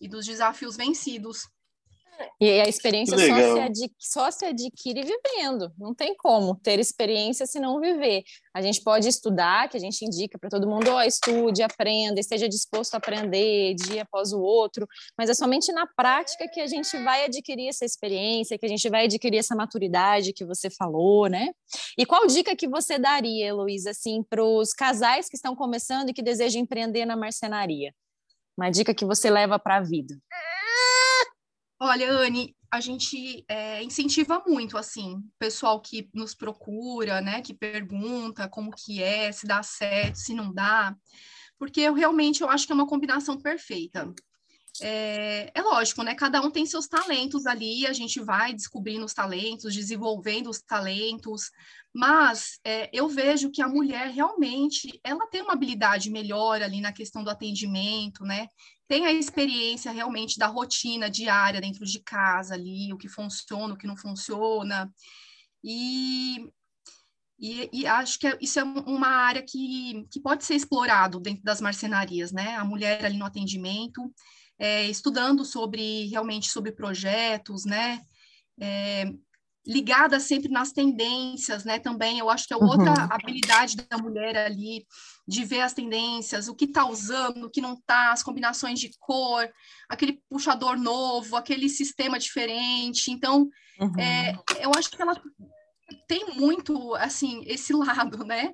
[0.00, 1.48] e dos desafios vencidos.
[2.40, 5.72] E a experiência só se, adquire, só se, adquire vivendo.
[5.78, 8.22] Não tem como ter experiência se não viver.
[8.54, 12.48] A gente pode estudar, que a gente indica para todo mundo, oh, estude, aprenda, esteja
[12.48, 16.96] disposto a aprender dia após o outro, mas é somente na prática que a gente
[16.98, 21.50] vai adquirir essa experiência, que a gente vai adquirir essa maturidade que você falou, né?
[21.96, 26.12] E qual dica que você daria, Heloísa, assim, para os casais que estão começando e
[26.12, 27.92] que desejam empreender na marcenaria?
[28.56, 30.14] Uma dica que você leva para a vida.
[31.84, 37.52] Olha, Anne, a gente é, incentiva muito, assim, o pessoal que nos procura, né, que
[37.52, 40.94] pergunta como que é, se dá certo, se não dá,
[41.58, 44.14] porque eu realmente eu acho que é uma combinação perfeita.
[44.80, 46.14] É, é, lógico, né?
[46.14, 51.50] Cada um tem seus talentos ali, a gente vai descobrindo os talentos, desenvolvendo os talentos,
[51.92, 56.92] mas é, eu vejo que a mulher realmente ela tem uma habilidade melhor ali na
[56.92, 58.46] questão do atendimento, né?
[58.92, 63.76] Tem a experiência realmente da rotina diária dentro de casa ali, o que funciona, o
[63.78, 64.92] que não funciona.
[65.64, 66.46] E,
[67.40, 71.42] e, e acho que é, isso é uma área que, que pode ser explorado dentro
[71.42, 72.54] das marcenarias, né?
[72.56, 74.12] A mulher ali no atendimento
[74.58, 77.98] é, estudando sobre realmente sobre projetos, né?
[78.60, 79.10] É,
[79.66, 81.78] ligada sempre nas tendências, né?
[81.78, 83.08] Também eu acho que é outra uhum.
[83.10, 84.84] habilidade da mulher ali
[85.26, 88.90] de ver as tendências, o que está usando, o que não está, as combinações de
[88.98, 89.48] cor,
[89.88, 93.10] aquele puxador novo, aquele sistema diferente.
[93.10, 93.48] Então,
[93.78, 94.00] uhum.
[94.00, 95.14] é, eu acho que ela
[96.08, 98.52] tem muito assim esse lado, né?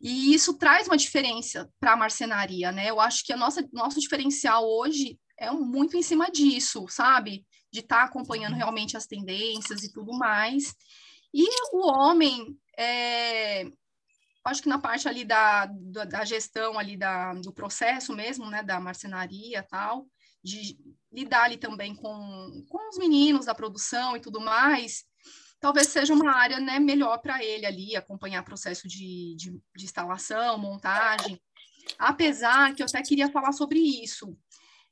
[0.00, 2.90] E isso traz uma diferença para a marcenaria, né?
[2.90, 7.46] Eu acho que a nossa nosso diferencial hoje é muito em cima disso, sabe?
[7.72, 8.58] De estar tá acompanhando uhum.
[8.58, 10.74] realmente as tendências e tudo mais.
[11.32, 13.64] E o homem, é,
[14.44, 18.62] acho que na parte ali da, da, da gestão ali da, do processo mesmo, né,
[18.62, 20.06] da marcenaria tal,
[20.42, 20.78] de
[21.12, 25.04] lidar ali também com, com os meninos da produção e tudo mais,
[25.60, 30.58] talvez seja uma área né, melhor para ele ali, acompanhar processo de, de, de instalação,
[30.58, 31.40] montagem.
[31.98, 34.36] Apesar que eu até queria falar sobre isso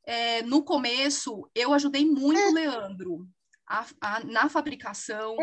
[0.08, 3.28] é, no começo, eu ajudei muito o Leandro
[3.68, 5.36] a, a, na fabricação,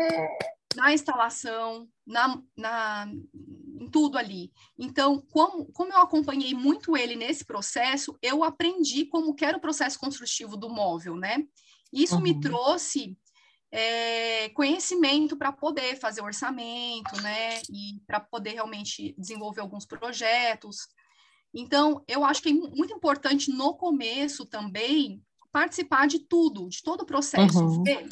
[0.74, 3.08] na instalação, na, na,
[3.80, 4.52] em tudo ali.
[4.76, 10.00] Então, como, como eu acompanhei muito ele nesse processo, eu aprendi como era o processo
[10.00, 11.44] construtivo do móvel, né?
[11.92, 12.22] Isso uhum.
[12.22, 13.16] me trouxe
[13.70, 17.60] é, conhecimento para poder fazer orçamento, né?
[17.70, 20.88] E para poder realmente desenvolver alguns projetos.
[21.58, 27.00] Então, eu acho que é muito importante no começo também participar de tudo, de todo
[27.00, 27.82] o processo, uhum.
[27.82, 28.06] ver,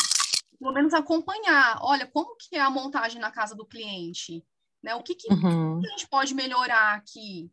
[0.58, 1.78] pelo menos acompanhar.
[1.82, 4.42] Olha, como que é a montagem na casa do cliente?
[4.82, 4.94] Né?
[4.94, 5.78] O que, que, uhum.
[5.78, 7.50] que a gente pode melhorar aqui?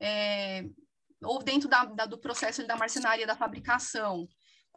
[0.00, 0.64] É,
[1.22, 4.26] ou dentro da, da, do processo da marcenaria da fabricação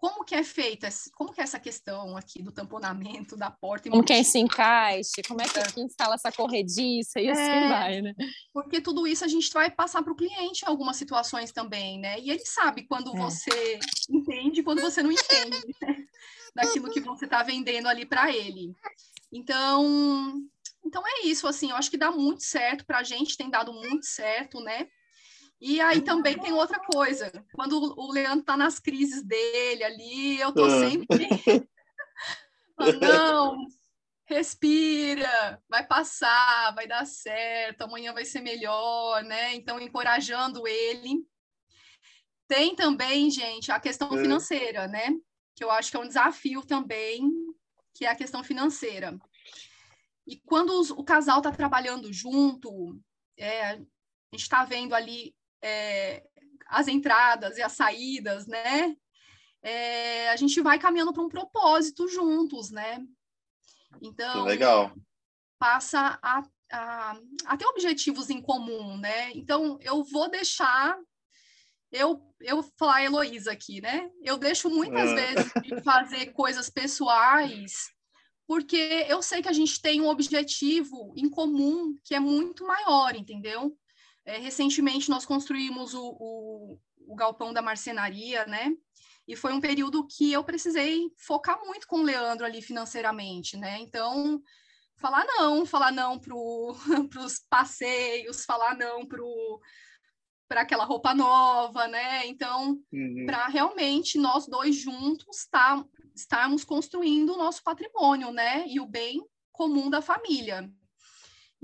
[0.03, 3.89] como que é feita, como que é essa questão aqui do tamponamento da porta?
[3.89, 5.63] Como que é esse encaixe, como é que, é.
[5.63, 8.13] que instala essa corrediça e assim é, assim vai, né?
[8.51, 12.19] Porque tudo isso a gente vai passar para o cliente em algumas situações também, né?
[12.19, 13.17] E ele sabe quando é.
[13.17, 13.79] você
[14.09, 16.05] entende e quando você não entende, né?
[16.53, 18.75] daquilo que você está vendendo ali para ele.
[19.31, 20.35] Então,
[20.85, 23.71] então é isso, assim, eu acho que dá muito certo para a gente, tem dado
[23.71, 24.85] muito certo, né?
[25.65, 30.51] E aí também tem outra coisa, quando o Leandro está nas crises dele ali, eu
[30.53, 30.89] tô ah.
[30.89, 31.25] sempre
[32.99, 33.55] não,
[34.25, 39.55] respira, vai passar, vai dar certo, amanhã vai ser melhor, né?
[39.55, 41.25] Então encorajando ele.
[42.45, 44.21] Tem também, gente, a questão é.
[44.21, 45.11] financeira, né?
[45.55, 47.31] Que eu acho que é um desafio também,
[47.93, 49.17] que é a questão financeira.
[50.27, 52.99] E quando os, o casal está trabalhando junto,
[53.37, 55.33] é, a gente está vendo ali
[55.63, 56.23] é,
[56.67, 58.95] as entradas e as saídas, né?
[59.61, 63.03] É, a gente vai caminhando para um propósito juntos, né?
[64.01, 64.93] Então, legal.
[65.57, 69.31] passa a, a, a ter objetivos em comum, né?
[69.31, 70.97] Então, eu vou deixar
[71.91, 74.09] eu, eu falar a Heloísa aqui, né?
[74.21, 75.15] Eu deixo muitas é.
[75.15, 77.93] vezes de fazer coisas pessoais
[78.47, 83.15] porque eu sei que a gente tem um objetivo em comum que é muito maior,
[83.15, 83.77] entendeu?
[84.25, 88.71] É, recentemente nós construímos o, o, o, galpão da marcenaria, né?
[89.27, 93.79] E foi um período que eu precisei focar muito com o Leandro ali financeiramente, né?
[93.79, 94.41] Então,
[94.97, 96.33] falar não, falar não para
[97.23, 99.05] os passeios, falar não
[100.47, 102.25] para aquela roupa nova, né?
[102.27, 103.25] Então, uhum.
[103.25, 105.83] para realmente nós dois juntos tá,
[106.15, 108.65] estarmos construindo o nosso patrimônio, né?
[108.67, 109.21] E o bem
[109.51, 110.71] comum da família.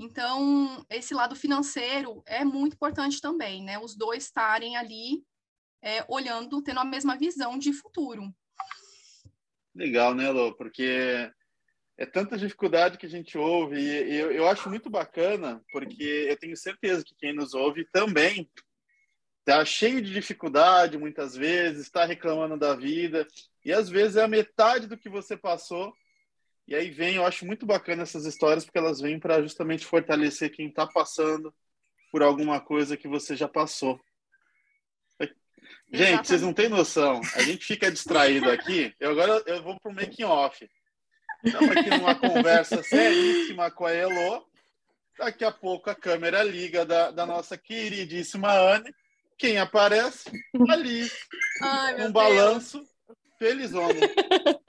[0.02, 3.78] Então, esse lado financeiro é muito importante também, né?
[3.78, 5.22] Os dois estarem ali
[5.82, 8.34] é, olhando, tendo a mesma visão de futuro.
[9.76, 10.54] Legal, né, Lô?
[10.56, 11.30] Porque
[11.98, 16.38] é tanta dificuldade que a gente ouve e eu, eu acho muito bacana, porque eu
[16.38, 18.50] tenho certeza que quem nos ouve também
[19.42, 23.28] está cheio de dificuldade muitas vezes, está reclamando da vida
[23.66, 25.94] e às vezes é a metade do que você passou.
[26.70, 30.52] E aí vem, eu acho muito bacana essas histórias porque elas vêm para justamente fortalecer
[30.52, 31.52] quem está passando
[32.12, 34.00] por alguma coisa que você já passou.
[35.20, 35.34] Gente,
[35.92, 36.28] Exatamente.
[36.28, 37.22] vocês não têm noção.
[37.34, 38.94] A gente fica distraído aqui.
[39.00, 40.70] Eu agora eu vou para o making off.
[41.44, 44.48] Estamos aqui numa conversa seríssima com a Elo.
[45.18, 48.94] Daqui a pouco a câmera liga da, da nossa queridíssima Anne.
[49.40, 50.30] Quem aparece?
[50.70, 51.10] Ali.
[52.06, 52.88] Um balanço.
[53.40, 53.94] Felizona.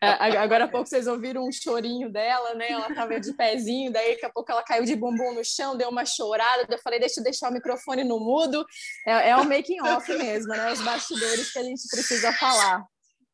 [0.00, 2.70] É, agora há pouco vocês ouviram um chorinho dela, né?
[2.70, 5.88] Ela tava de pezinho, daí daqui a pouco ela caiu de bumbum no chão, deu
[5.88, 6.66] uma chorada.
[6.68, 8.64] Eu falei, deixa eu deixar o microfone no mudo.
[9.06, 10.72] É, é o making off mesmo, né?
[10.72, 12.84] Os bastidores que a gente precisa falar.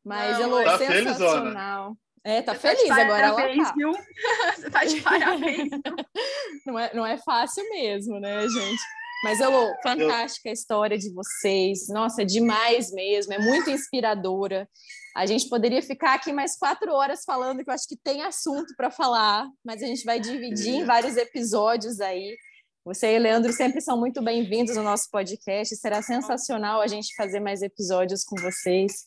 [0.03, 1.97] Mas, Não, Elô, tá sensacional.
[2.23, 3.27] É, tá Você feliz tá agora.
[3.27, 3.73] Ela tá.
[3.75, 3.91] Viu?
[4.55, 5.69] Você tá de parabéns.
[6.65, 8.81] não, é, não é fácil mesmo, né, gente?
[9.23, 11.87] Mas, Elô, fantástica a história de vocês.
[11.89, 14.67] Nossa, é demais mesmo, é muito inspiradora.
[15.15, 18.73] A gente poderia ficar aqui mais quatro horas falando, que eu acho que tem assunto
[18.75, 22.35] para falar, mas a gente vai dividir em vários episódios aí.
[22.83, 25.75] Você e Leandro sempre são muito bem-vindos no nosso podcast.
[25.75, 29.05] Será sensacional a gente fazer mais episódios com vocês.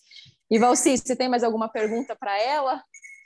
[0.48, 2.80] E Valci, você tem mais alguma pergunta para ela?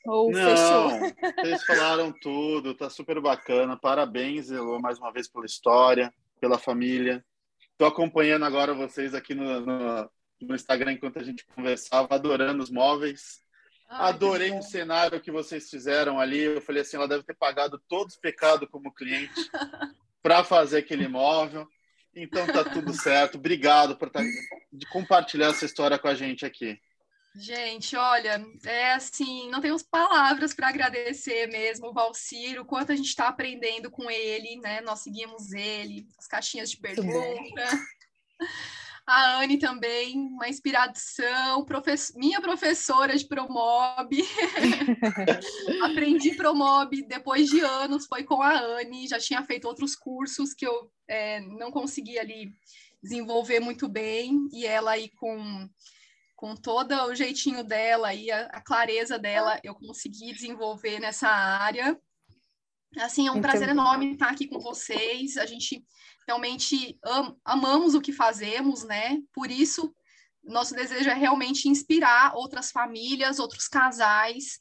[0.06, 1.34] Ou Não, fechou?
[1.44, 3.78] Vocês falaram tudo, tá super bacana.
[3.78, 7.24] Parabéns, Elô, mais uma vez pela história pela família.
[7.72, 10.10] Estou acompanhando agora vocês aqui no, no,
[10.40, 13.40] no, Instagram enquanto a gente conversava, adorando os móveis.
[13.88, 16.40] Ai, Adorei o cenário que vocês fizeram ali.
[16.40, 19.32] Eu falei assim, ela deve ter pagado todos os pecados como cliente
[20.22, 21.66] para fazer aquele móvel.
[22.14, 23.36] Então tá tudo certo.
[23.38, 24.20] Obrigado por tá,
[24.72, 26.78] de compartilhar essa história com a gente aqui.
[27.38, 32.96] Gente, olha, é assim, não temos palavras para agradecer mesmo o Valciro, o quanto a
[32.96, 34.80] gente está aprendendo com ele, né?
[34.80, 37.62] Nós seguimos ele, as caixinhas de pergunta.
[39.06, 41.64] A Anne também, uma inspiração,
[42.16, 44.10] minha professora de Promob.
[45.84, 50.66] Aprendi Promob depois de anos, foi com a Anne, já tinha feito outros cursos que
[50.66, 52.52] eu é, não consegui ali
[53.00, 55.68] desenvolver muito bem, e ela aí com
[56.38, 62.00] com todo o jeitinho dela e a, a, clareza dela, eu consegui desenvolver nessa área.
[62.98, 65.36] Assim, é um prazer enorme estar aqui com vocês.
[65.36, 65.84] A gente
[66.28, 69.18] realmente am, amamos o que fazemos, né?
[69.32, 69.92] Por isso,
[70.44, 74.60] nosso desejo é realmente inspirar outras famílias, outros casais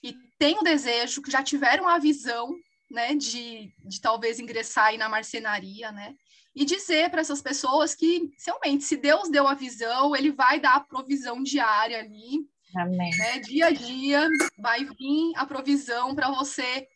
[0.00, 2.56] que têm o desejo, que já tiveram a visão,
[2.90, 6.14] né, de, de talvez ingressar aí na marcenaria, né?
[6.54, 10.76] E dizer para essas pessoas que, realmente, se Deus deu a visão, ele vai dar
[10.76, 12.46] a provisão diária ali.
[12.76, 13.10] Amém.
[13.16, 13.38] Né?
[13.40, 14.28] Dia a dia
[14.58, 16.86] vai vir a provisão para você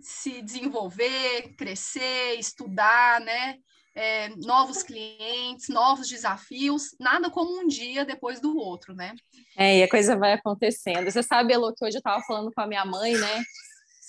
[0.00, 3.58] se desenvolver, crescer, estudar, né?
[3.98, 9.12] é, novos clientes, novos desafios, nada como um dia depois do outro, né?
[9.56, 11.10] É, e a coisa vai acontecendo.
[11.10, 13.42] Você sabe, Elo, que hoje eu estava falando com a minha mãe, né?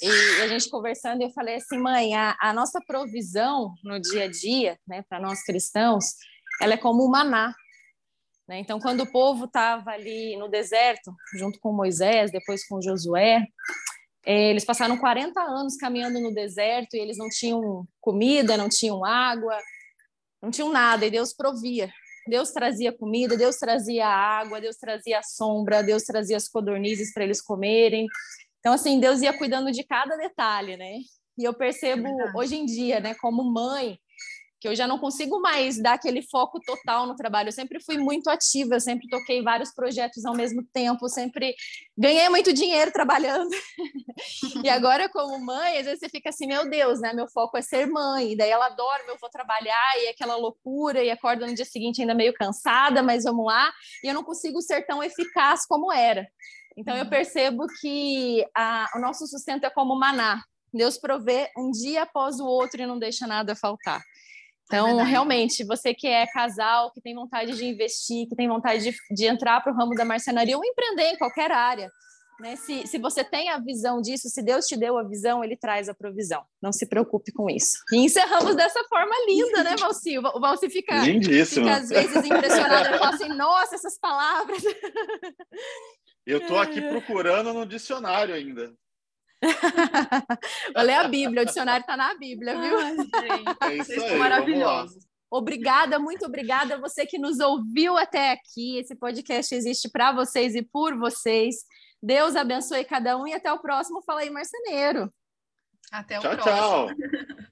[0.01, 4.27] E a gente conversando, eu falei assim, mãe, a, a nossa provisão no dia a
[4.29, 6.15] dia, né, para nós cristãos,
[6.61, 7.53] ela é como o maná.
[8.47, 8.59] Né?
[8.59, 13.45] Então, quando o povo estava ali no deserto, junto com Moisés, depois com Josué,
[14.25, 19.03] é, eles passaram 40 anos caminhando no deserto e eles não tinham comida, não tinham
[19.05, 19.57] água,
[20.41, 21.91] não tinham nada, e Deus provia.
[22.27, 27.41] Deus trazia comida, Deus trazia água, Deus trazia sombra, Deus trazia as codornizes para eles
[27.41, 28.07] comerem.
[28.59, 30.97] Então, assim, Deus ia cuidando de cada detalhe, né?
[31.37, 33.97] E eu percebo é hoje em dia, né, como mãe,
[34.59, 37.47] que eu já não consigo mais dar aquele foco total no trabalho.
[37.47, 41.55] Eu sempre fui muito ativa, eu sempre toquei vários projetos ao mesmo tempo, sempre
[41.97, 43.49] ganhei muito dinheiro trabalhando.
[44.63, 47.13] e agora, como mãe, às vezes você fica assim, meu Deus, né?
[47.13, 48.33] Meu foco é ser mãe.
[48.33, 51.65] E daí ela dorme, eu vou trabalhar, e é aquela loucura, e acorda no dia
[51.65, 53.71] seguinte ainda meio cansada, mas vamos lá.
[54.03, 56.27] E eu não consigo ser tão eficaz como era.
[56.79, 57.09] Então, eu uhum.
[57.09, 60.41] percebo que a, o nosso sustento é como maná.
[60.73, 64.01] Deus provê um dia após o outro e não deixa nada faltar.
[64.63, 68.83] Então, é realmente, você que é casal, que tem vontade de investir, que tem vontade
[68.83, 71.91] de, de entrar para o ramo da marcenaria ou empreender em qualquer área,
[72.39, 72.55] né?
[72.55, 75.89] Se, se você tem a visão disso, se Deus te deu a visão, ele traz
[75.89, 76.43] a provisão.
[76.61, 77.79] Não se preocupe com isso.
[77.91, 80.17] E encerramos dessa forma linda, né, Valci?
[80.17, 82.87] O Valci fica, fica às vezes impressionado.
[82.87, 84.63] Ele fala assim, nossa, essas palavras.
[86.29, 88.71] Eu estou aqui procurando no dicionário ainda.
[90.75, 92.77] Vou ler a Bíblia, o dicionário está na Bíblia, viu?
[92.77, 95.07] Ai, gente, é isso aí, maravilhosos.
[95.31, 98.77] Obrigada, muito obrigada a você que nos ouviu até aqui.
[98.77, 101.55] Esse podcast existe para vocês e por vocês.
[102.01, 105.11] Deus abençoe cada um e até o próximo Fala aí, Marceneiro.
[105.91, 106.55] Até o tchau, próximo.
[106.55, 107.37] Tchau, tchau.